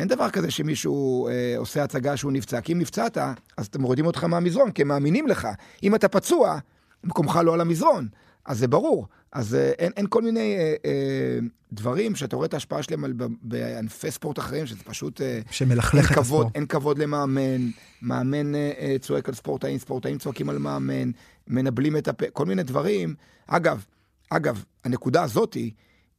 [0.00, 3.18] אין דבר כזה שמישהו אה, עושה הצגה שהוא נפצע, כי אם נפצעת,
[3.56, 5.48] אז אתם מורידים אותך מהמזרון, כי הם מאמינים לך.
[5.82, 6.58] אם אתה פצוע,
[7.04, 8.08] מקומך לא על המזרון.
[8.44, 9.06] אז זה ברור.
[9.32, 11.38] אז אה, אין, אין כל מיני אה, אה,
[11.72, 15.20] דברים שאתה רואה את ההשפעה שלהם על, בענפי ספורט אחרים, שזה פשוט...
[15.20, 16.46] אה, שמלכלך את הספורט.
[16.54, 17.70] אין כבוד למאמן,
[18.02, 21.10] מאמן אה, אה, צועק על ספורטאים, ספורטאים צועקים על מאמן,
[21.48, 23.14] מנבלים את הפה, כל מיני דברים.
[23.46, 23.84] אגב,
[24.30, 25.72] אגב, הנקודה הזאת היא,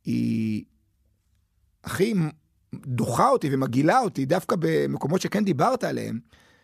[0.05, 0.63] היא
[1.84, 2.13] הכי
[2.76, 6.19] דוחה אותי ומגעילה אותי דווקא במקומות שכן דיברת עליהם,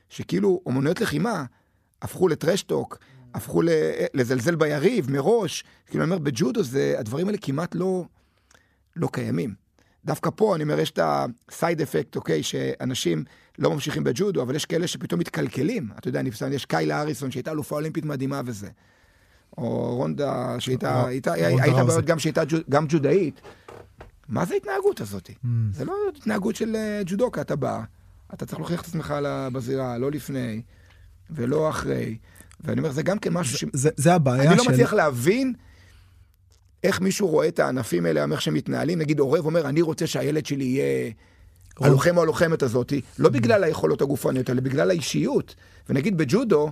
[0.09, 1.45] שכאילו אומנויות לחימה
[2.01, 2.97] הפכו לטרשטוק,
[3.33, 3.61] הפכו
[4.13, 5.63] לזלזל ביריב מראש.
[5.85, 8.05] כאילו, אני אומר, בג'ודו זה, הדברים האלה כמעט לא,
[8.95, 9.53] לא קיימים.
[10.05, 13.23] דווקא פה, אני אומר, יש את הסייד אפקט, אוקיי, שאנשים
[13.59, 15.89] לא ממשיכים בג'ודו, אבל יש כאלה שפתאום מתקלקלים.
[15.99, 18.69] אתה יודע, נפסל, יש קיילה אריסון, שהייתה אלופה אולימפית מדהימה וזה.
[19.57, 23.41] או רונדה, שהייתה, הייתה, הייתה בעיות גם שהייתה גם ג'ודאית.
[24.29, 25.29] מה זה ההתנהגות הזאת?
[25.29, 25.47] Mm.
[25.71, 27.83] זה לא התנהגות של אה, ג'ודוקה, אתה בא,
[28.33, 29.13] אתה צריך להוכיח את עצמך
[29.51, 30.61] בזירה, לא לפני
[31.29, 32.17] ולא אחרי.
[32.61, 33.65] ואני אומר, זה גם כן משהו ש...
[33.73, 34.49] זה, זה הבעיה של...
[34.49, 35.53] אני לא מצליח להבין
[36.83, 38.99] איך מישהו רואה את הענפים האלה, איך שהם מתנהלים.
[38.99, 41.11] נגיד עורב אומר, אני רוצה שהילד שלי יהיה
[41.79, 45.55] הלוחם או הלוחמת הזאת, לא בגלל היכולות הגופניות, אלא בגלל האישיות.
[45.89, 46.71] ונגיד בג'ודו,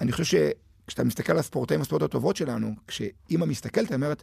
[0.00, 4.22] אני חושב שכשאתה מסתכל על הספורטאים, הספורט הטובות שלנו, כשאימא מסתכלת, היא אומרת,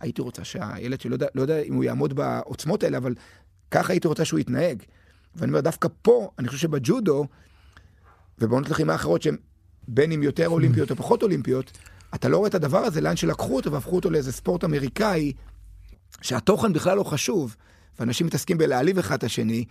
[0.00, 3.14] הייתי רוצה שהילד שלי, לא יודע, לא יודע אם הוא יעמוד בעוצמות האלה, אבל
[3.70, 4.82] ככה הייתי רוצה שהוא יתנהג.
[5.36, 7.26] ואני אומר, דווקא פה, אני חושב שבג'ודו,
[8.38, 9.36] ובעונות לחימה אחרות שהן
[9.88, 11.78] בין אם יותר אולימפיות או פחות אולימפיות,
[12.14, 15.32] אתה לא רואה את הדבר הזה, לאן שלקחו אותו והפכו אותו לאיזה ספורט אמריקאי,
[16.22, 17.56] שהתוכן בכלל לא חשוב,
[17.98, 19.64] ואנשים מתעסקים בלהעליב אחד את השני,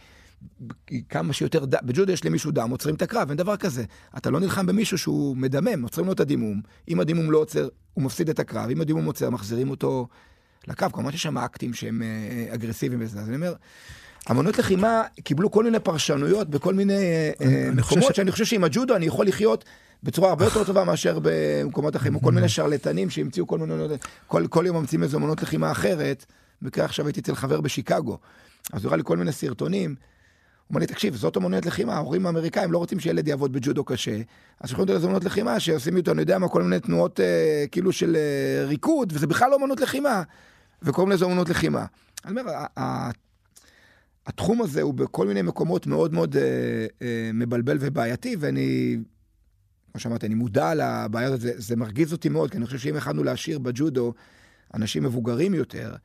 [1.10, 3.84] כמה שיותר דם, בג'ודו יש למישהו דם, עוצרים את הקרב, אין דבר כזה.
[4.18, 8.04] אתה לא נלחם במישהו שהוא מדמם, עוצרים לו את הדימום, אם הדימום לא עוצר, הוא
[8.04, 10.08] מפסיד את הקרב, אם הדימום עוצר, מחזירים אותו
[10.68, 10.92] לקרב.
[10.92, 13.54] כמובן שיש שם אקטים שהם אה, אגרסיביים וזה, אז אני אומר,
[14.32, 18.18] אמנות לחימה קיבלו כל מיני פרשנויות בכל מיני אה, מקומות, ש...
[18.18, 19.66] שאני חושב שעם הג'ודו אני יכול לחיות
[20.04, 23.74] בצורה הרבה יותר טובה מאשר במקומות אחרים, או כל מיני שרלטנים שהמציאו כל מיני,
[24.28, 26.26] כל, כל יום ממציאים איזו אמנות לחימה אחרת.
[26.62, 28.18] במקרה עכשיו הייתי אצל חבר בשיקגו,
[28.74, 29.96] אז הוא הראה לי כל מיני סרטונים.
[30.70, 34.22] אומר לי, תקשיב, זאת אמנות לחימה, ההורים האמריקאים לא רוצים שילד יעבוד בג'ודו קשה,
[34.60, 37.92] אז שולחים אותו אמנות לחימה, שעושים איתו, אני יודע מה, כל מיני תנועות אה, כאילו
[37.92, 40.24] של אה, ריקוד, וזה בכלל לא אמנות לחימה,
[40.82, 41.86] וקוראים לזה אמנות לחימה.
[42.26, 42.52] אני אומר,
[44.26, 46.42] התחום הזה הוא בכל מיני מקומות מאוד מאוד אה,
[47.02, 48.98] אה, מבלבל ובעייתי, ואני
[49.92, 52.96] כמו שאמרתי, אני מודע לבעיה הזאת, זה, זה מרגיז אותי מאוד, כי אני חושב שאם
[52.96, 54.14] יכלנו להשאיר בג'ודו
[54.74, 55.96] אנשים מבוגרים יותר,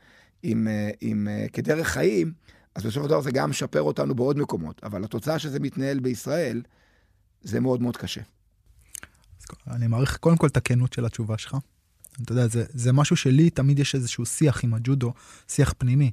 [0.42, 2.32] עם, אה, עם, אה, כדרך חיים,
[2.74, 4.80] אז בסופו של דבר זה גם משפר אותנו בעוד מקומות.
[4.84, 6.62] אבל התוצאה שזה מתנהל בישראל,
[7.42, 8.20] זה מאוד מאוד קשה.
[9.66, 11.56] אני מעריך קודם כל את הכנות של התשובה שלך.
[12.22, 15.12] אתה יודע, זה, זה משהו שלי, תמיד יש איזשהו שיח עם הג'ודו,
[15.48, 16.10] שיח פנימי.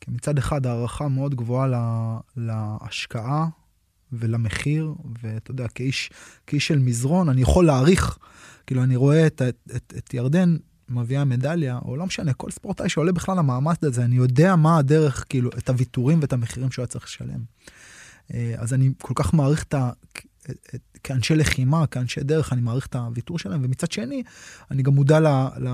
[0.00, 3.48] כי מצד אחד הערכה מאוד גבוהה לה, להשקעה
[4.12, 6.10] ולמחיר, ואתה יודע, כאיש,
[6.46, 8.18] כאיש של מזרון, אני יכול להעריך,
[8.66, 10.56] כאילו, אני רואה את, את, את, את ירדן
[10.88, 15.24] מביאה מדליה, או לא משנה, כל ספורטאי שעולה בכלל למאמץ הזה, אני יודע מה הדרך,
[15.28, 17.40] כאילו, את הוויתורים ואת המחירים שהוא היה צריך לשלם.
[18.34, 19.90] אה, אז אני כל כך מעריך את ה...
[21.04, 24.22] כאנשי לחימה, כאנשי דרך, אני מעריך את הוויתור שלהם, ומצד שני,
[24.70, 25.26] אני גם מודע ל,
[25.58, 25.68] ל,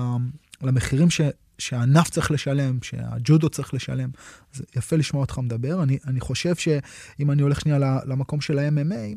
[0.61, 1.21] למחירים ש,
[1.63, 4.09] שהענף צריך לשלם, שהג'ודו צריך לשלם.
[4.53, 5.83] זה יפה לשמוע אותך מדבר.
[5.83, 9.15] אני, אני חושב שאם אני הולך שנייה למקום של ה-MMA,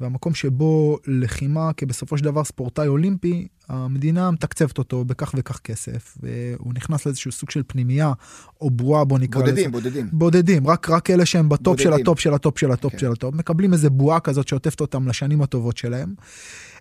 [0.00, 6.74] והמקום שבו לחימה כבסופו של דבר ספורטאי אולימפי, המדינה מתקצבת אותו בכך וכך כסף, והוא
[6.74, 8.12] נכנס לאיזשהו סוג של פנימייה,
[8.60, 9.70] או בועה, בוא נקרא בודדים, לזה.
[9.70, 10.08] בודדים.
[10.12, 12.02] בודדים, רק, רק אלה שהם ב top של בודדים.
[12.02, 12.98] הטופ של הטופ של הטופ כן.
[12.98, 16.14] של הטופ, מקבלים איזה בועה כזאת שעוטפת אותם לשנים הטובות שלהם.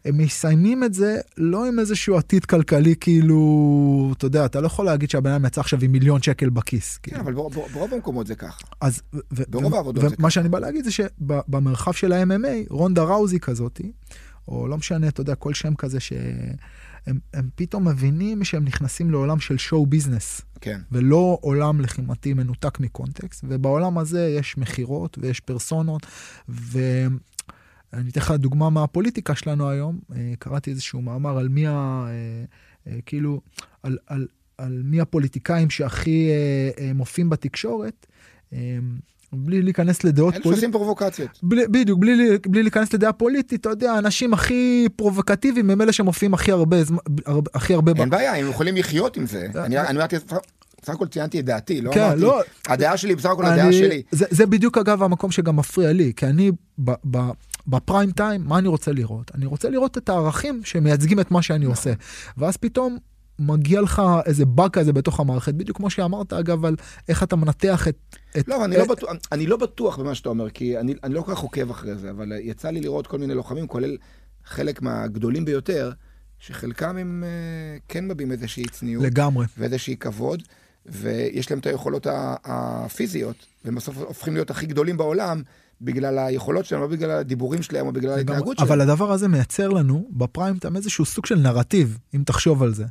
[0.08, 4.86] הם מסיימים את זה לא עם איזשהו עתיד כלכלי, כאילו, אתה יודע, אתה לא יכול
[4.86, 6.98] להגיד שהבן אדם יצא עכשיו עם מיליון שקל בכיס.
[7.04, 7.24] כן, כאילו.
[7.24, 8.62] אבל ברוב- ברוב המקומות זה ככה.
[8.82, 12.48] אז, ו- ו- ברוב ו- העבודות זה ומה שאני בא להגיד זה שבמרחב של ה-MMA,
[12.70, 13.92] רונדה ראוזי כזאתי,
[14.48, 19.40] או לא משנה, אתה יודע, כל שם כזה שהם הם פתאום מבינים שהם נכנסים לעולם
[19.40, 20.80] של שואו ביזנס, כן.
[20.92, 26.06] ולא עולם לחימתי מנותק מקונטקסט, ובעולם הזה יש מכירות ויש פרסונות,
[27.98, 31.72] ואני אתן לך דוגמה מהפוליטיקה שלנו היום, אה, קראתי איזשהו מאמר על מי ה...
[31.72, 32.12] אה,
[32.94, 33.42] אה, כאילו,
[33.84, 34.28] על, על,
[34.58, 36.30] על מי הפוליטיקאים שהכי
[36.96, 38.08] מופיעים בתקשורת,
[39.34, 40.56] בלי להיכנס לדעות אלה פוליטיות.
[40.56, 41.40] שעושים פרובוקציות.
[41.44, 45.94] בלי, בדיוק, בלי, לי- בלי להיכנס לדעה פוליטית, אתה יודע, האנשים הכי פרובוקטיביים הם אלה
[45.94, 46.78] שמופיעים הכי הרבה,
[47.26, 47.92] הרבה- הכי הרבה.
[47.98, 49.48] אין בעיה, הם יכולים לחיות עם זה.
[49.56, 50.16] אני אני אמרתי,
[50.82, 52.42] בסך הכל ציינתי את דעתי, לא כן, אמרתי, לא.
[52.68, 54.02] הדעה שלי בסך הכל הדעה אני- שלי.
[54.12, 56.52] זה, זה בדיוק אגב המקום שגם מפריע לי, כי אני
[56.86, 57.18] ב, ב,
[57.68, 59.32] בפריים טיים, מה אני רוצה לראות?
[59.36, 61.72] אני רוצה לראות את הערכים שמייצגים את מה שאני נכון.
[61.72, 61.94] עושה.
[62.38, 62.98] ואז פתאום
[63.40, 66.76] מגיע לך איזה באג כזה בתוך המערכת, בדיוק כמו שאמרת אגב, על
[67.10, 67.98] איך אתה מנתח את...
[68.38, 71.22] את לא, אני לא בטוח- אני לא בטוח במה שאתה אומר, כי אני אני לא
[71.22, 73.98] כל כך עוקב אחרי זה, אבל יצא לי לראות כל מיני לוחמים, כולל
[74.46, 75.92] חלק מהגדולים ביותר,
[76.40, 77.30] שחלקם הם אה,
[77.88, 79.06] כן מביעים איזושהי צניעות.
[79.06, 79.46] לגמרי.
[79.58, 80.44] ואיזושהי כבוד,
[80.86, 82.08] ויש להם את היכולות
[82.46, 85.42] הפיזיות, והם בסוף הופכים להיות הכי גדולים בעולם,
[85.82, 88.12] בגלל היכולות שלהם, לא בגלל הדיבורים שלהם, או בגלל.
[88.12, 88.72] ההתנהגות שלהם.
[88.72, 92.86] אבל הדבר הזה מייצר לנו בפריים טיים איזשהו סוג של נרטיב, אם תחשוב על זה.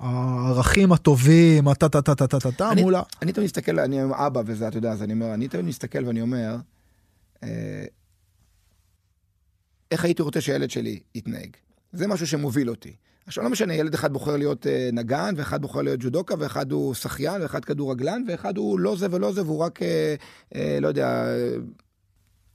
[0.00, 3.02] הערכים הטובים, הטה טה טה טה טה טה טה מול ה...
[3.22, 6.20] אני תמיד מסתכל, אני אבא וזה, אתה יודע, אז אני אומר, אני תמיד מסתכל ואני
[6.20, 6.56] אומר,
[7.42, 7.84] אה,
[9.90, 11.56] איך הייתי רוצה שהילד שלי יתנהג?
[11.92, 12.92] זה משהו שמוביל אותי.
[13.26, 16.94] עכשיו לא משנה, ילד אחד בוחר להיות אה, נגן, ואחד בוחר להיות ג'ודוקה, ואחד הוא
[16.94, 20.14] שחיין, ואחד כדורגלן, ואחד הוא לא זה ולא זה, והוא רק, אה,
[20.54, 21.24] אה, לא יודע,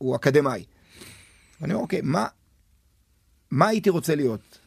[0.04, 0.64] הוא אקדמאי.
[1.62, 2.28] ואני אומר, אוקיי, מה,
[3.52, 4.60] מה הייתי רוצה להיות?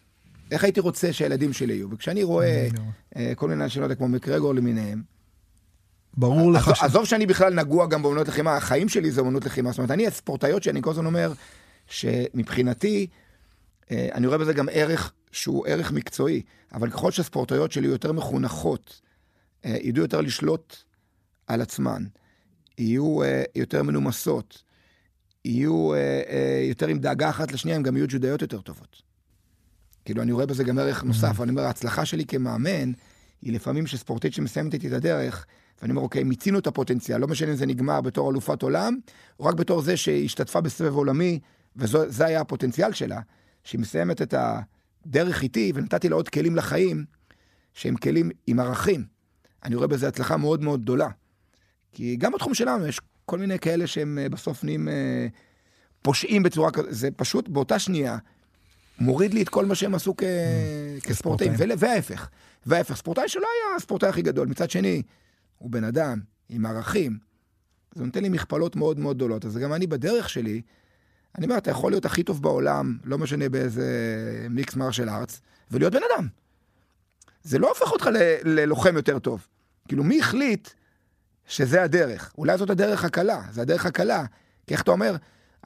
[0.51, 1.91] איך הייתי רוצה שהילדים שלי יהיו?
[1.91, 2.69] וכשאני רואה
[3.17, 5.03] אה, כל מיני אנשים, לא יודע, כמו מקרגור למיניהם,
[6.15, 6.83] ברור לך ש...
[6.83, 9.71] עזוב שאני בכלל נגוע גם באמנות לחימה, החיים שלי זה אמנות לחימה.
[9.71, 11.33] זאת אומרת, אני הספורטאיות שאני כל הזמן אומר,
[11.87, 13.07] שמבחינתי,
[13.91, 19.01] אה, אני רואה בזה גם ערך שהוא ערך מקצועי, אבל ככל שהספורטאיות שלי יותר מחונכות,
[19.65, 20.77] אה, ידעו יותר לשלוט
[21.47, 22.05] על עצמן,
[22.79, 23.19] יהיו
[23.55, 24.66] יותר מנומסות,
[25.47, 29.03] יהיו אה, אה, יותר עם דאגה אחת לשנייה, הן גם יהיו ג'ודאיות יותר טובות.
[30.05, 31.41] כאילו, אני רואה בזה גם ערך נוסף.
[31.41, 32.93] אני אומר, ההצלחה שלי כמאמן,
[33.43, 35.47] היא לפעמים שספורטאית שמסיימת איתי את הדרך,
[35.83, 38.99] ואני אומר, אוקיי, מיצינו את הפוטנציאל, לא משנה אם זה נגמר בתור אלופת עולם,
[39.41, 41.39] או רק בתור זה שהשתתפה בסבב עולמי,
[41.77, 43.21] וזה היה הפוטנציאל שלה,
[43.65, 47.05] שהיא מסיימת את הדרך איתי, ונתתי לה עוד כלים לחיים,
[47.75, 49.05] שהם כלים עם ערכים.
[49.65, 51.09] אני רואה בזה הצלחה מאוד מאוד גדולה.
[51.93, 55.27] כי גם בתחום שלנו יש כל מיני כאלה שהם אה, בסוף נהיים אה,
[56.03, 58.19] פושעים בצורה כזאת, זה פשוט באותה שנייה
[58.99, 60.23] מוריד לי את כל מה שהם עשו כ...
[61.03, 62.29] כספורטאים, ול- וההפך.
[62.67, 65.03] וההפך, ספורטאי שלא היה הספורטאי הכי גדול, מצד שני,
[65.59, 67.19] הוא בן אדם עם ערכים,
[67.95, 69.45] זה נותן לי מכפלות מאוד מאוד גדולות.
[69.45, 70.63] אז גם אני בדרך שלי,
[71.39, 73.87] אני אומר, אתה יכול להיות הכי טוב בעולם, לא משנה באיזה
[74.51, 76.29] מיקס מרשל ארץ, ולהיות בן אדם.
[77.43, 78.09] זה לא הופך אותך
[78.45, 79.47] ללוחם יותר טוב.
[79.89, 80.69] כאילו, מי החליט
[81.47, 82.33] שזה הדרך?
[82.39, 84.25] אולי זאת הדרך הקלה, זה הדרך הקלה.
[84.67, 85.17] כי איך אתה אומר,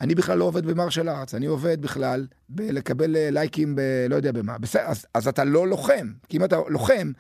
[0.01, 3.81] אני בכלל לא עובד במרשל ארץ, אני עובד בכלל בלקבל אה, לייקים ב...
[4.11, 4.59] לא יודע במה.
[4.59, 6.13] בסדר, אז, אז אתה לא לוחם.
[6.29, 7.13] כי אם אתה לוחם,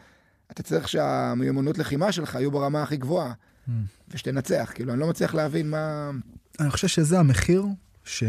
[0.51, 3.33] אתה צריך שהמיומנות לחימה שלך יהיו ברמה הכי גבוהה,
[4.09, 4.73] ושתנצח.
[4.75, 6.11] כאילו, אני לא מצליח להבין מה...
[6.61, 7.65] אני חושב שזה המחיר
[8.05, 8.25] ש...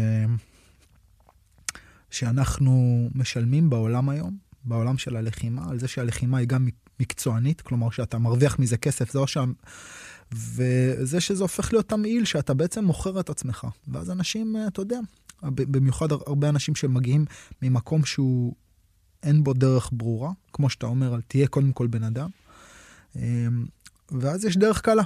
[2.10, 6.68] שאנחנו משלמים בעולם היום, בעולם של הלחימה, על זה שהלחימה היא גם
[7.00, 9.52] מקצוענית, כלומר שאתה מרוויח מזה כסף, זה לא שם...
[10.32, 13.66] וזה שזה הופך להיות תמהיל שאתה בעצם מוכר את עצמך.
[13.88, 14.98] ואז אנשים, אתה יודע,
[15.42, 17.24] במיוחד הרבה אנשים שמגיעים
[17.62, 18.54] ממקום שהוא
[19.22, 22.30] אין בו דרך ברורה, כמו שאתה אומר, תהיה קודם כל בן אדם.
[24.10, 25.02] ואז יש דרך קלה.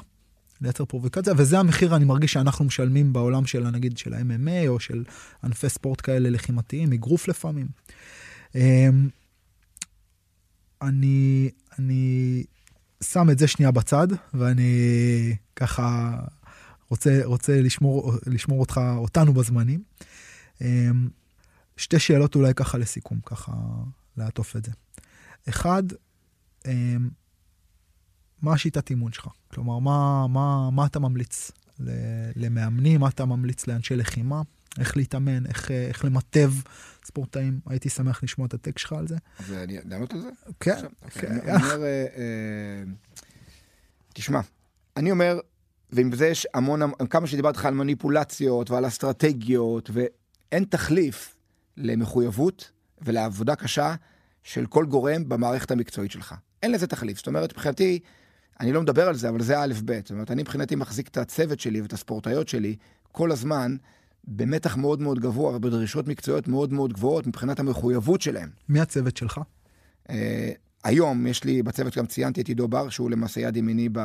[0.61, 5.05] לייצר פרובוקציה, וזה המחיר אני מרגיש שאנחנו משלמים בעולם של, נגיד, של ה-MMA או של
[5.45, 7.67] ענפי ספורט כאלה לחימתיים, אגרוף לפעמים.
[10.83, 12.45] אני, אני
[13.03, 16.19] שם את זה שנייה בצד, ואני ככה
[16.91, 19.83] רוצה, רוצה לשמור, לשמור אותך, אותנו בזמנים.
[21.77, 23.53] שתי שאלות אולי ככה לסיכום, ככה
[24.17, 24.73] לעטוף את זה.
[25.49, 25.83] אחד,
[28.43, 29.29] מה השיטת אימון שלך?
[29.49, 31.51] כלומר, מה, מה, מה אתה ממליץ
[32.37, 34.43] למאמנים, מה אתה ממליץ לאנשי לחימה,
[34.81, 36.53] איך להתאמן, איך, איך למטב
[37.05, 37.61] ספורטאים.
[37.67, 39.17] הייתי שמח לשמוע את הטקסט שלך על זה.
[39.39, 40.29] אז אני לענות על זה?
[40.61, 40.77] כן.
[41.11, 41.33] כן.
[41.33, 42.83] אני אומר, אה, אה,
[44.15, 44.41] תשמע,
[44.97, 45.39] אני אומר,
[45.91, 51.37] ועם זה יש המון, כמה שדיברתי לך על מניפולציות ועל אסטרטגיות, ואין תחליף
[51.77, 52.71] למחויבות
[53.03, 53.95] ולעבודה קשה
[54.43, 56.35] של כל גורם במערכת המקצועית שלך.
[56.63, 57.17] אין לזה תחליף.
[57.17, 57.99] זאת אומרת, מבחינתי,
[58.61, 59.99] אני לא מדבר על זה, אבל זה א' ב'.
[59.99, 62.77] זאת אומרת, אני מבחינתי מחזיק את הצוות שלי ואת הספורטאיות שלי
[63.13, 63.77] כל הזמן
[64.27, 68.49] במתח מאוד מאוד גבוה ובדרישות מקצועיות מאוד מאוד גבוהות מבחינת המחויבות שלהם.
[68.69, 69.41] מי הצוות שלך?
[70.09, 70.13] Uh,
[70.85, 74.01] היום יש לי בצוות, גם ציינתי את עידו בר, שהוא למעשה יד ימיני ב...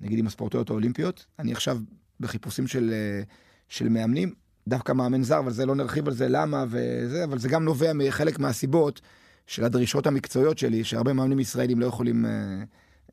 [0.00, 1.26] נגיד עם הספורטאיות האולימפיות.
[1.38, 1.78] אני עכשיו
[2.20, 3.22] בחיפושים של, אה,
[3.68, 4.34] של מאמנים,
[4.68, 7.92] דווקא מאמן זר, אבל זה לא נרחיב על זה למה וזה, אבל זה גם נובע
[7.92, 9.00] מחלק מהסיבות
[9.46, 12.24] של הדרישות המקצועיות שלי, שהרבה מאמנים ישראלים לא יכולים...
[12.24, 12.28] Uh,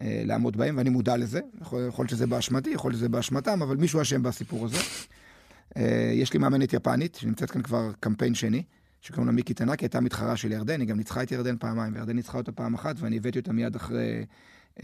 [0.01, 1.39] אה, לעמוד בהם, ואני מודע לזה.
[1.61, 4.77] יכול, יכול להיות שזה באשמתי, יכול להיות שזה באשמתם, אבל מישהו אשם בסיפור הזה.
[5.77, 8.63] אה, יש לי מאמנת יפנית, שנמצאת כאן כבר קמפיין שני,
[9.01, 12.15] שקוראים לה מיקי תנקי, הייתה מתחרה של ירדן, היא גם ניצחה את ירדן פעמיים, וירדן
[12.15, 14.25] ניצחה אותה פעם אחת, ואני הבאתי אותה מיד אחרי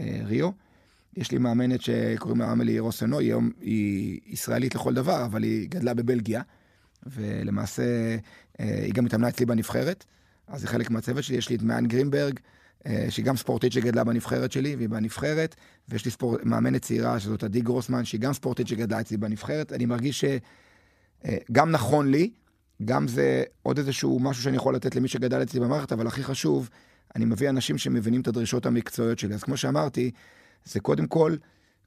[0.00, 0.50] אה, ריו.
[1.16, 5.94] יש לי מאמנת שקוראים לה עמלי רוסנו, היא, היא ישראלית לכל דבר, אבל היא גדלה
[5.94, 6.42] בבלגיה,
[7.06, 8.16] ולמעשה
[8.60, 10.04] אה, היא גם התאמנה אצלי בנבחרת,
[10.48, 11.36] אז זה חלק מהצוות שלי.
[11.36, 12.40] יש לי את מעיין גרינברג,
[12.86, 15.54] אה, שהיא גם ספורטית שגדלה בנבחרת שלי, והיא בנבחרת,
[15.88, 16.36] ויש לי ספור...
[16.44, 19.72] מאמנת צעירה, שזאת עדי גרוסמן, שהיא גם ספורטית שגדלה אצלי בנבחרת.
[19.72, 20.36] אני מרגיש שגם
[21.24, 22.30] אה, נכון לי,
[22.84, 26.70] גם זה עוד איזשהו משהו שאני יכול לתת למי שגדל אצלי במערכת, אבל הכי חשוב,
[27.16, 29.34] אני מביא אנשים שמבינים את הדרישות המקצועיות שלי.
[29.34, 30.10] אז כמו שאמרתי,
[30.64, 31.36] זה קודם כל,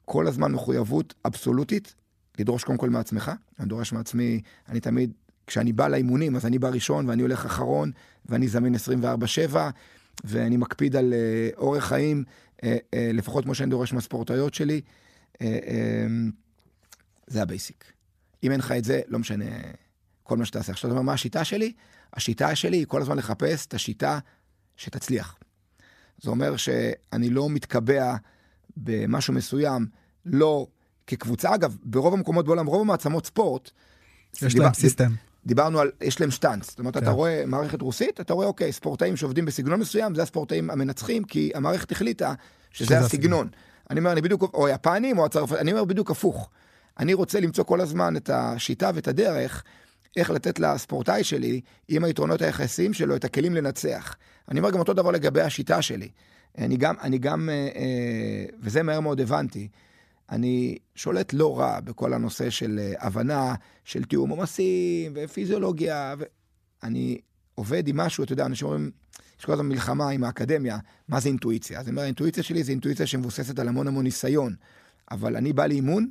[0.06, 1.96] כל הזמן מחויבות אבסולוטית,
[2.40, 3.32] לדרוש קודם כל מעצמך.
[3.60, 5.12] אני דורש מעצמי, אני תמיד,
[5.48, 7.92] כשאני בא לאימונים, אז אני בא ראשון ואני הולך אחרון,
[8.26, 8.76] ואני זמין
[9.52, 9.58] 24-7.
[10.24, 12.24] ואני מקפיד על uh, אורח חיים,
[12.58, 12.66] uh, uh,
[13.14, 14.82] לפחות כמו שאני דורש מהספורטאיות שלי.
[15.34, 15.42] Uh, uh,
[17.28, 17.99] זה ה basic.
[18.44, 19.46] אם אין לך את זה, לא משנה
[20.24, 20.72] כל מה שתעשה.
[20.72, 21.74] עכשיו, אתה אומר, מה השיטה שלי?
[22.14, 24.20] השיטה שלי היא כל הזמן לחפש את השיטה
[24.76, 25.36] שתצליח.
[26.22, 28.16] זה אומר שאני לא מתקבע
[28.78, 29.88] במשהו מסוים,
[30.26, 30.68] לא
[31.08, 31.56] כקבוצה.
[31.56, 33.72] אגב, ברוב המקומות בעולם, רוב המעצמות ספורט,
[34.42, 35.12] יש להם סיסטם.
[35.46, 36.70] דיברנו על, יש להם שטאנץ.
[36.70, 37.00] זאת אומרת, yeah.
[37.00, 37.12] אתה כן.
[37.12, 41.92] רואה מערכת רוסית, אתה רואה, אוקיי, ספורטאים שעובדים בסגנון מסוים, זה הספורטאים המנצחים, כי המערכת
[41.92, 42.34] החליטה
[42.72, 43.50] שזה, שזה הסגנון.
[43.90, 46.50] אני אומר, אני בדיוק, או יפנים או הצרפת, אני אומר בדיוק הפוך.
[47.00, 49.64] אני רוצה למצוא כל הזמן את השיטה ואת הדרך,
[50.18, 54.16] איך לתת לספורטאי שלי, עם היתרונות היחסיים שלו, את הכלים לנצח.
[54.52, 56.10] אני אומר גם אותו דבר לגבי השיטה שלי.
[56.58, 59.68] אני גם, אני גם, אה, אה, וזה מהר מאוד הבנתי.
[60.32, 66.16] אני שולט לא רע בכל הנושא של אה, הבנה, של תיאום עומסים ופיזיולוגיה.
[66.20, 66.24] ו...
[66.84, 67.18] אני
[67.56, 68.92] עובד עם משהו, אתה יודע, אנשים אומרים,
[69.40, 70.78] יש כל הזמן מלחמה עם האקדמיה,
[71.08, 71.80] מה זה אינטואיציה?
[71.80, 74.56] אז אני אומר, האינטואיציה שלי זה אינטואיציה שמבוססת על המון המון ניסיון.
[75.12, 76.10] אבל אני בא לאימון,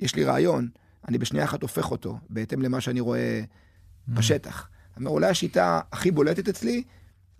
[0.00, 0.68] יש לי רעיון,
[1.08, 4.12] אני בשנייה אחת הופך אותו, בהתאם למה שאני רואה mm.
[4.12, 4.68] בשטח.
[4.96, 6.82] אומר, אולי השיטה הכי בולטת אצלי,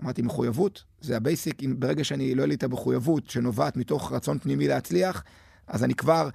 [0.03, 4.13] אמרתי, מחויבות, זה ה basic, אם ברגע שאני לא יהיה לי את המחויבות שנובעת מתוך
[4.13, 5.25] רצון פנימי להצליח,
[5.67, 6.29] אז אני כבר,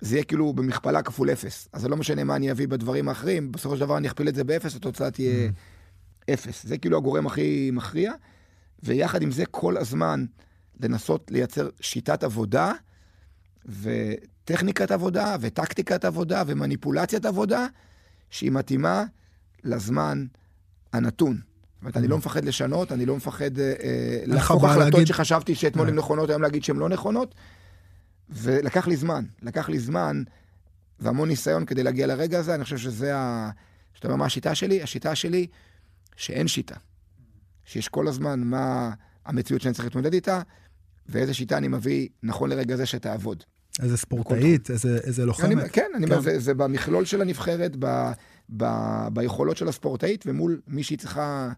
[0.00, 1.68] זה יהיה כאילו במכפלה כפול אפס.
[1.72, 4.34] אז זה לא משנה מה אני אביא בדברים האחרים, בסופו של דבר אני אכפיל את
[4.34, 6.32] זה באפס, התוצאה תהיה mm.
[6.32, 6.66] אפס.
[6.66, 8.12] זה כאילו הגורם הכי מכריע,
[8.82, 10.24] ויחד עם זה כל הזמן
[10.80, 12.72] לנסות לייצר שיטת עבודה,
[13.66, 17.66] וטכניקת עבודה, וטקטיקת עבודה, ומניפולציית עבודה,
[18.30, 19.04] שהיא מתאימה
[19.64, 20.26] לזמן
[20.92, 21.34] הנתון.
[21.36, 22.18] זאת אומרת, אני לא mm.
[22.18, 25.98] מפחד לשנות, אני לא מפחד אה, אה להפוך החלטות שחשבתי שאתמול הן אה.
[25.98, 27.34] נכונות, היום להגיד שהן לא נכונות.
[28.28, 30.22] ולקח לי זמן, לקח לי זמן
[31.00, 33.50] והמון ניסיון כדי להגיע לרגע הזה, אני חושב שזה ה...
[33.94, 34.82] שאתה אומר, מה השיטה שלי?
[34.82, 35.46] השיטה שלי,
[36.16, 36.74] שאין שיטה.
[37.64, 38.90] שיש כל הזמן מה
[39.24, 40.40] המציאות שאני צריך להתמודד איתה,
[41.08, 43.44] ואיזה שיטה אני מביא נכון לרגע זה שתעבוד.
[43.82, 45.58] איזה ספורטאית, איזה, איזה לוחמת.
[45.58, 46.20] אני, כן, אני כן.
[46.20, 48.10] זה, זה במכלול של הנבחרת, ב,
[48.56, 48.64] ב,
[49.12, 51.52] ביכולות של הספורטאית, ומול מי שהיא צריכה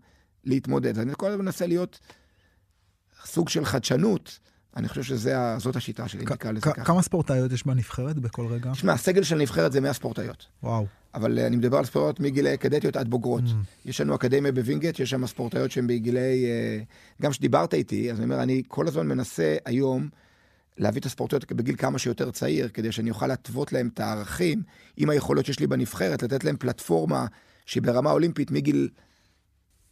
[0.44, 0.98] להתמודד.
[0.98, 2.00] אני כל הזמן מנסה להיות
[3.24, 4.38] סוג של חדשנות.
[4.76, 6.84] אני חושב שזאת השיטה שלי, נקרא לזה ככה.
[6.84, 8.72] כמה ספורטאיות יש בנבחרת בכל רגע?
[8.72, 10.46] תשמע, הסגל של הנבחרת זה 100 ספורטאיות.
[10.62, 10.86] וואו.
[11.14, 13.44] אבל אני מדבר על ספורטאיות מגילי קדטיות עד בוגרות.
[13.44, 13.86] Mm.
[13.86, 16.44] יש לנו אקדמיה בווינגייט, יש שם ספורטאיות שהן בגילי...
[16.44, 16.80] אה,
[17.22, 20.08] גם כשדיברת איתי, אז אני אומר, אני כל הזמן מנסה היום
[20.78, 24.62] להביא את הספורטאיות בגיל כמה שיותר צעיר, כדי שאני אוכל להתוות להם את הערכים
[24.96, 27.26] עם היכולות שיש לי בנבחרת, לתת להם פלטפורמה
[27.66, 28.88] שהיא ברמה אולימפית מגיל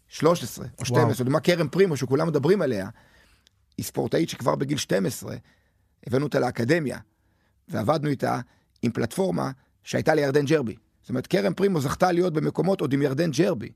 [0.08, 2.88] 13 או 12, דוגמה כרם פרימו שכולם מדברים עליה.
[3.76, 5.36] היא ספורטאית שכבר בגיל 12,
[6.06, 6.98] הבאנו אותה לאקדמיה,
[7.68, 8.40] ועבדנו איתה
[8.82, 9.50] עם פלטפורמה
[9.84, 10.76] שהייתה לירדן ג'רבי.
[11.02, 13.68] זאת אומרת, כרם פרימו זכתה להיות במקומות עוד עם ירדן ג'רבי.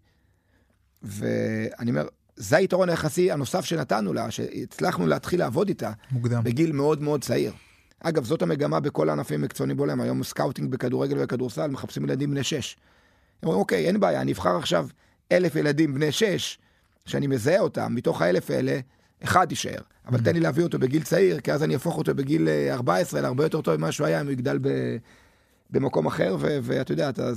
[1.03, 2.07] ואני אומר,
[2.41, 5.93] זה היתרון היחסי הנוסף שנתנו לה, שהצלחנו להתחיל לעבוד איתה.
[6.11, 6.45] מוקדם.
[6.45, 7.53] בגיל מאוד מאוד צעיר.
[8.01, 10.01] אגב, זאת המגמה בכל הענפים המקצוענים בעולם.
[10.01, 12.77] היום scouting בכדורגל וכדורסל, מחפשים ילדים בני שש.
[13.43, 14.89] הם אומרים, אוקיי, אין בעיה, אני אבחר עכשיו
[15.33, 16.59] אלף ילדים בני שש,
[17.07, 18.81] שאני מזהה אותם, מתוך האלף האלה,
[19.25, 19.81] אחד יישאר.
[20.07, 20.25] אבל Mm.
[20.25, 23.45] תן לי להביא אותו בגיל צעיר, כי אז אני אהפוך אותו בגיל אה, 14 להרבה
[23.45, 24.69] יותר טוב ממה שהוא היה, אם הוא יגדל ב...
[25.71, 27.31] במקום אחר, ו- ואתה יודע, אתה,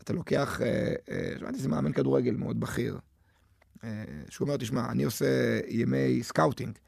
[0.00, 0.66] אתה לוקח, אה,
[1.10, 2.98] אה, שמעתי איזה מאמן כדורגל מאוד בכיר, אה,
[4.28, 6.78] שהוא אומר, תשמע, אני עושה ימי scouting,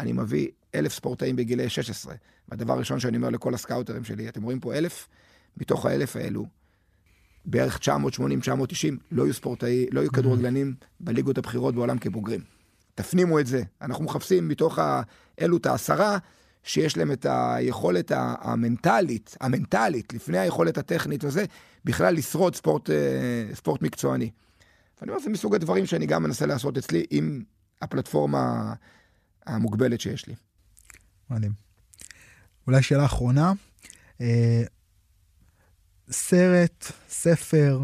[0.00, 2.14] אני מביא אלף ספורטאים בגילי 16,
[2.48, 5.08] והדבר הראשון שאני אומר לכל הסקאוטרים שלי, אתם רואים פה אלף,
[5.56, 6.46] מתוך האלף האלו,
[7.44, 8.20] בערך 980-990
[9.10, 12.40] לא יהיו ספורטאי, לא יהיו כדורגלנים בליגות הבכירות בעולם כבוגרים.
[12.94, 13.62] תפנימו את זה.
[13.82, 14.78] אנחנו מחפשים מתוך
[15.38, 16.18] האלו את העשרה
[16.62, 21.44] שיש להם את היכולת המנטלית, המנטלית, לפני היכולת הטכנית וזה,
[21.84, 22.96] בכלל לשרוד ספורט, אה,
[23.54, 24.30] ספורט מקצועני.
[25.00, 27.42] ואני אומר, זה מסוג הדברים שאני גם מנסה לעשות אצלי עם
[27.82, 28.74] הפלטפורמה
[29.46, 30.34] המוגבלת שיש לי.
[31.30, 31.52] מדהים.
[32.66, 33.52] אולי שאלה אחרונה,
[34.20, 34.62] אה,
[36.10, 37.80] סרט, ספר,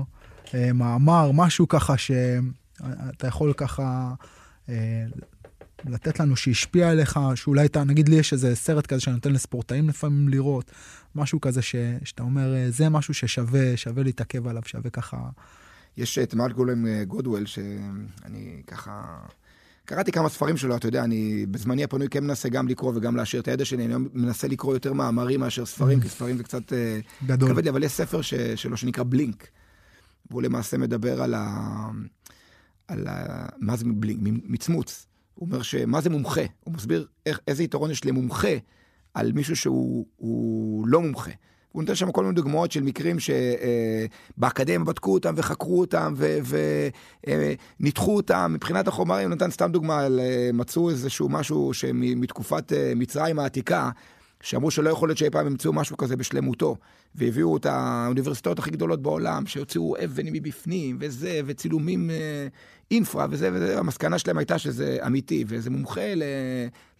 [0.54, 4.14] אה, מאמר, משהו ככה שאתה יכול ככה
[4.68, 5.04] אה,
[5.84, 9.88] לתת לנו שהשפיע עליך, שאולי אתה, נגיד לי יש איזה סרט כזה שאני נותן לספורטאים
[9.88, 10.70] לפעמים לראות,
[11.14, 15.16] משהו כזה ש, שאתה אומר, זה משהו ששווה, שווה להתעכב עליו, שווה ככה...
[15.97, 19.18] יש את מלקולם אה, גודוול, שאני ככה...
[19.84, 23.43] קראתי כמה ספרים שלו, אתה יודע, אני בזמני הפנוי כן מנסה גם לקרוא וגם להשאיר
[23.43, 26.99] את הידע שלי, אני מנסה לקרוא יותר מאמרים מאשר ספרים, כי ספרים זה קצת אה,
[27.26, 27.51] גדול.
[27.51, 29.49] כבד לי, אבל יש ספר ש, שלו שנקרא בלינק,
[30.30, 31.68] והוא למעשה מדבר על, ה,
[32.88, 35.07] על ה, מה זה בלינק, מצמוץ.
[35.34, 38.57] הוא אומר שמה זה מומחה, הוא מסביר איך, איזה יתרון יש למומחה
[39.14, 41.30] על מישהו שהוא הוא לא מומחה.
[41.73, 46.14] הוא נותן שם כל מיני דוגמאות של מקרים שבאקדמיה בדקו אותם וחקרו אותם
[47.81, 53.39] וניתחו אותם מבחינת החומרים, הוא נתן סתם דוגמה, אה, מצאו איזשהו משהו שמתקופת אה, מצרים
[53.39, 53.91] העתיקה,
[54.43, 56.77] שאמרו שלא יכול להיות שאי פעם ימצאו משהו כזה בשלמותו,
[57.14, 62.47] והביאו את האוניברסיטאות הכי גדולות בעולם, שהוציאו אבן מבפנים, וזה, וצילומים אה,
[62.91, 66.14] אינפרה, וזה, וזה, המסקנה שלהם הייתה שזה אמיתי, ואיזה מומחה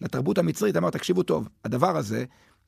[0.01, 2.25] לתרבות המצרית אמר, תקשיבו טוב, הדבר הזה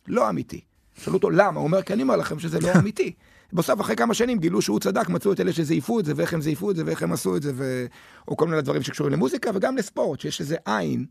[0.08, 0.73] לא אמיתי.
[0.98, 3.14] שאלו אותו למה, הוא אומר, כי אני אומר לכם שזה לא אמיתי.
[3.54, 6.42] בסוף, אחרי כמה שנים, גילו שהוא צדק, מצאו את אלה שזייפו את זה, ואיך הם
[6.42, 7.86] זייפו את זה, ואיך הם עשו את זה, ו...
[8.28, 11.06] או כל מיני דברים שקשורים למוזיקה, וגם לספורט, שיש איזה עין,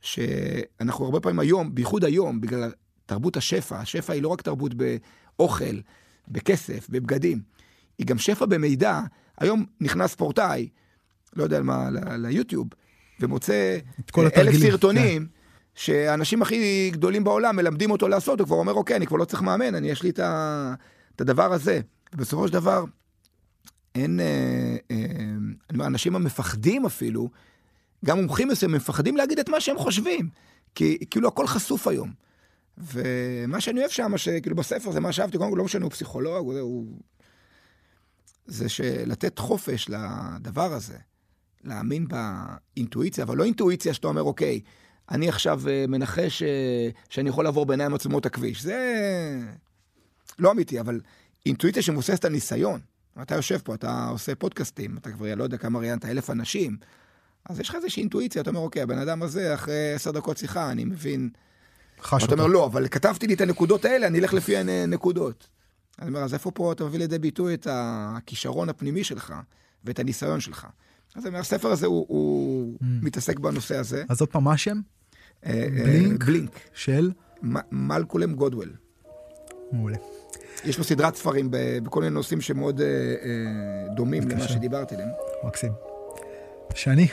[0.00, 2.72] שאנחנו הרבה פעמים היום, בייחוד היום, בגלל
[3.06, 5.80] תרבות השפע, השפע היא לא רק תרבות באוכל,
[6.28, 7.40] בכסף, בבגדים,
[7.98, 9.00] היא גם שפע במידע.
[9.38, 10.68] היום נכנס ספורטאי,
[11.36, 12.68] לא יודע על מה, ליוטיוב,
[13.20, 13.78] ומוצא
[14.18, 14.72] אלף התרגילים,
[15.26, 15.39] כן.
[15.80, 19.42] שהאנשים הכי גדולים בעולם מלמדים אותו לעשות, הוא כבר אומר, אוקיי, אני כבר לא צריך
[19.42, 20.74] מאמן, אני יש לי את, ה...
[21.16, 21.80] את הדבר הזה.
[22.14, 22.84] ובסופו של דבר,
[23.94, 27.30] אין, אה, אה, אנשים המפחדים אפילו,
[28.04, 30.28] גם מומחים מסוימים מפחדים להגיד את מה שהם חושבים,
[30.74, 32.12] כי כאילו הכל חשוף היום.
[32.78, 36.52] ומה שאני אוהב שם, שכאילו בספר זה מה שאהבתי, קודם כל לא משנה, הוא פסיכולוג,
[36.52, 36.86] הוא...
[38.46, 40.98] זה שלתת חופש לדבר הזה,
[41.64, 44.60] להאמין באינטואיציה, אבל לא אינטואיציה שאתה אומר, אוקיי,
[45.10, 46.48] אני עכשיו אה, מנחש אה,
[47.08, 48.62] שאני יכול לעבור בעיניים עצומות הכביש.
[48.62, 48.76] זה
[50.38, 51.00] לא אמיתי, אבל
[51.46, 52.80] אינטואיציה שמבוססת על ניסיון.
[53.22, 56.76] אתה יושב פה, אתה עושה פודקאסטים, אתה כבר לא יודע כמה ראיינת, אלף אנשים,
[57.48, 60.70] אז יש לך איזושהי אינטואיציה, אתה אומר, אוקיי, הבן אדם הזה, אחרי עשר דקות שיחה,
[60.70, 61.30] אני מבין.
[62.02, 62.52] חש אתה אומר, אותו.
[62.54, 65.48] לא, אבל כתבתי לי את הנקודות האלה, אני אלך לפי הנקודות.
[65.98, 69.34] אני אומר, אז איפה פה אתה מביא לידי ביטוי את הכישרון הפנימי שלך
[69.84, 70.66] ואת הניסיון שלך?
[71.14, 72.84] אז אני אומר, הספר הזה הוא, הוא Mm.
[73.02, 74.04] מתעסק בנושא הזה.
[74.08, 74.80] אז עוד פעם, מה השם?
[75.46, 76.24] אה, אה, בלינק?
[76.24, 76.60] בלינק.
[76.74, 77.10] של?
[77.72, 78.72] מלקולם גודוול.
[79.72, 79.96] מעולה.
[80.64, 81.48] יש לו סדרת ספרים
[81.82, 82.86] בכל מיני נושאים שמאוד אה,
[83.94, 84.48] דומים למה.
[84.48, 85.10] שדיברתי עליהם.
[85.44, 85.72] מקסים.
[86.74, 87.08] שני,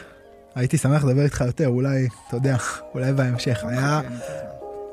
[0.55, 2.57] הייתי שמח לדבר איתך יותר, אולי, אתה יודע,
[2.93, 3.63] אולי בהמשך.
[3.63, 4.13] היה, כן,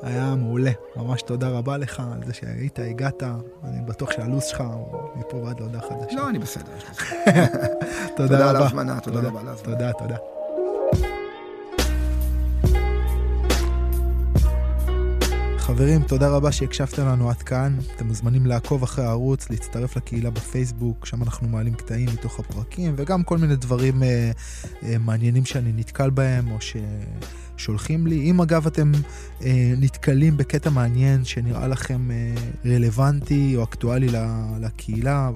[0.03, 0.71] היה מעולה.
[0.95, 3.23] ממש תודה רבה לך על זה שהיית, הגעת.
[3.63, 6.15] אני בטוח שהלו"ז שלך הוא מפה ועד להודעה חדשה.
[6.15, 6.63] לא, אני בסדר.
[6.73, 7.35] לי זמן.
[8.17, 8.65] תודה תודה על רבה.
[8.65, 9.75] ההזמנה, תודה רבה על ההזמנה.
[9.75, 10.34] תודה, תודה.
[15.65, 17.77] חברים, תודה רבה שהקשבתם לנו עד כאן.
[17.95, 23.23] אתם מוזמנים לעקוב אחרי הערוץ, להצטרף לקהילה בפייסבוק, שם אנחנו מעלים קטעים מתוך הפרקים, וגם
[23.23, 24.31] כל מיני דברים אה,
[24.83, 26.57] אה, מעניינים שאני נתקל בהם, או
[27.57, 28.31] ששולחים לי.
[28.31, 28.91] אם אגב אתם
[29.43, 32.35] אה, נתקלים בקטע מעניין שנראה לכם אה,
[32.65, 34.07] רלוונטי או אקטואלי
[34.59, 35.29] לקהילה,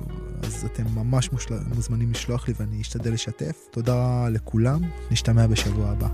[0.43, 1.53] אז אתם ממש מושל...
[1.75, 3.67] מוזמנים לשלוח לי ואני אשתדל לשתף.
[3.71, 4.79] תודה לכולם,
[5.11, 6.07] נשתמע בשבוע הבא.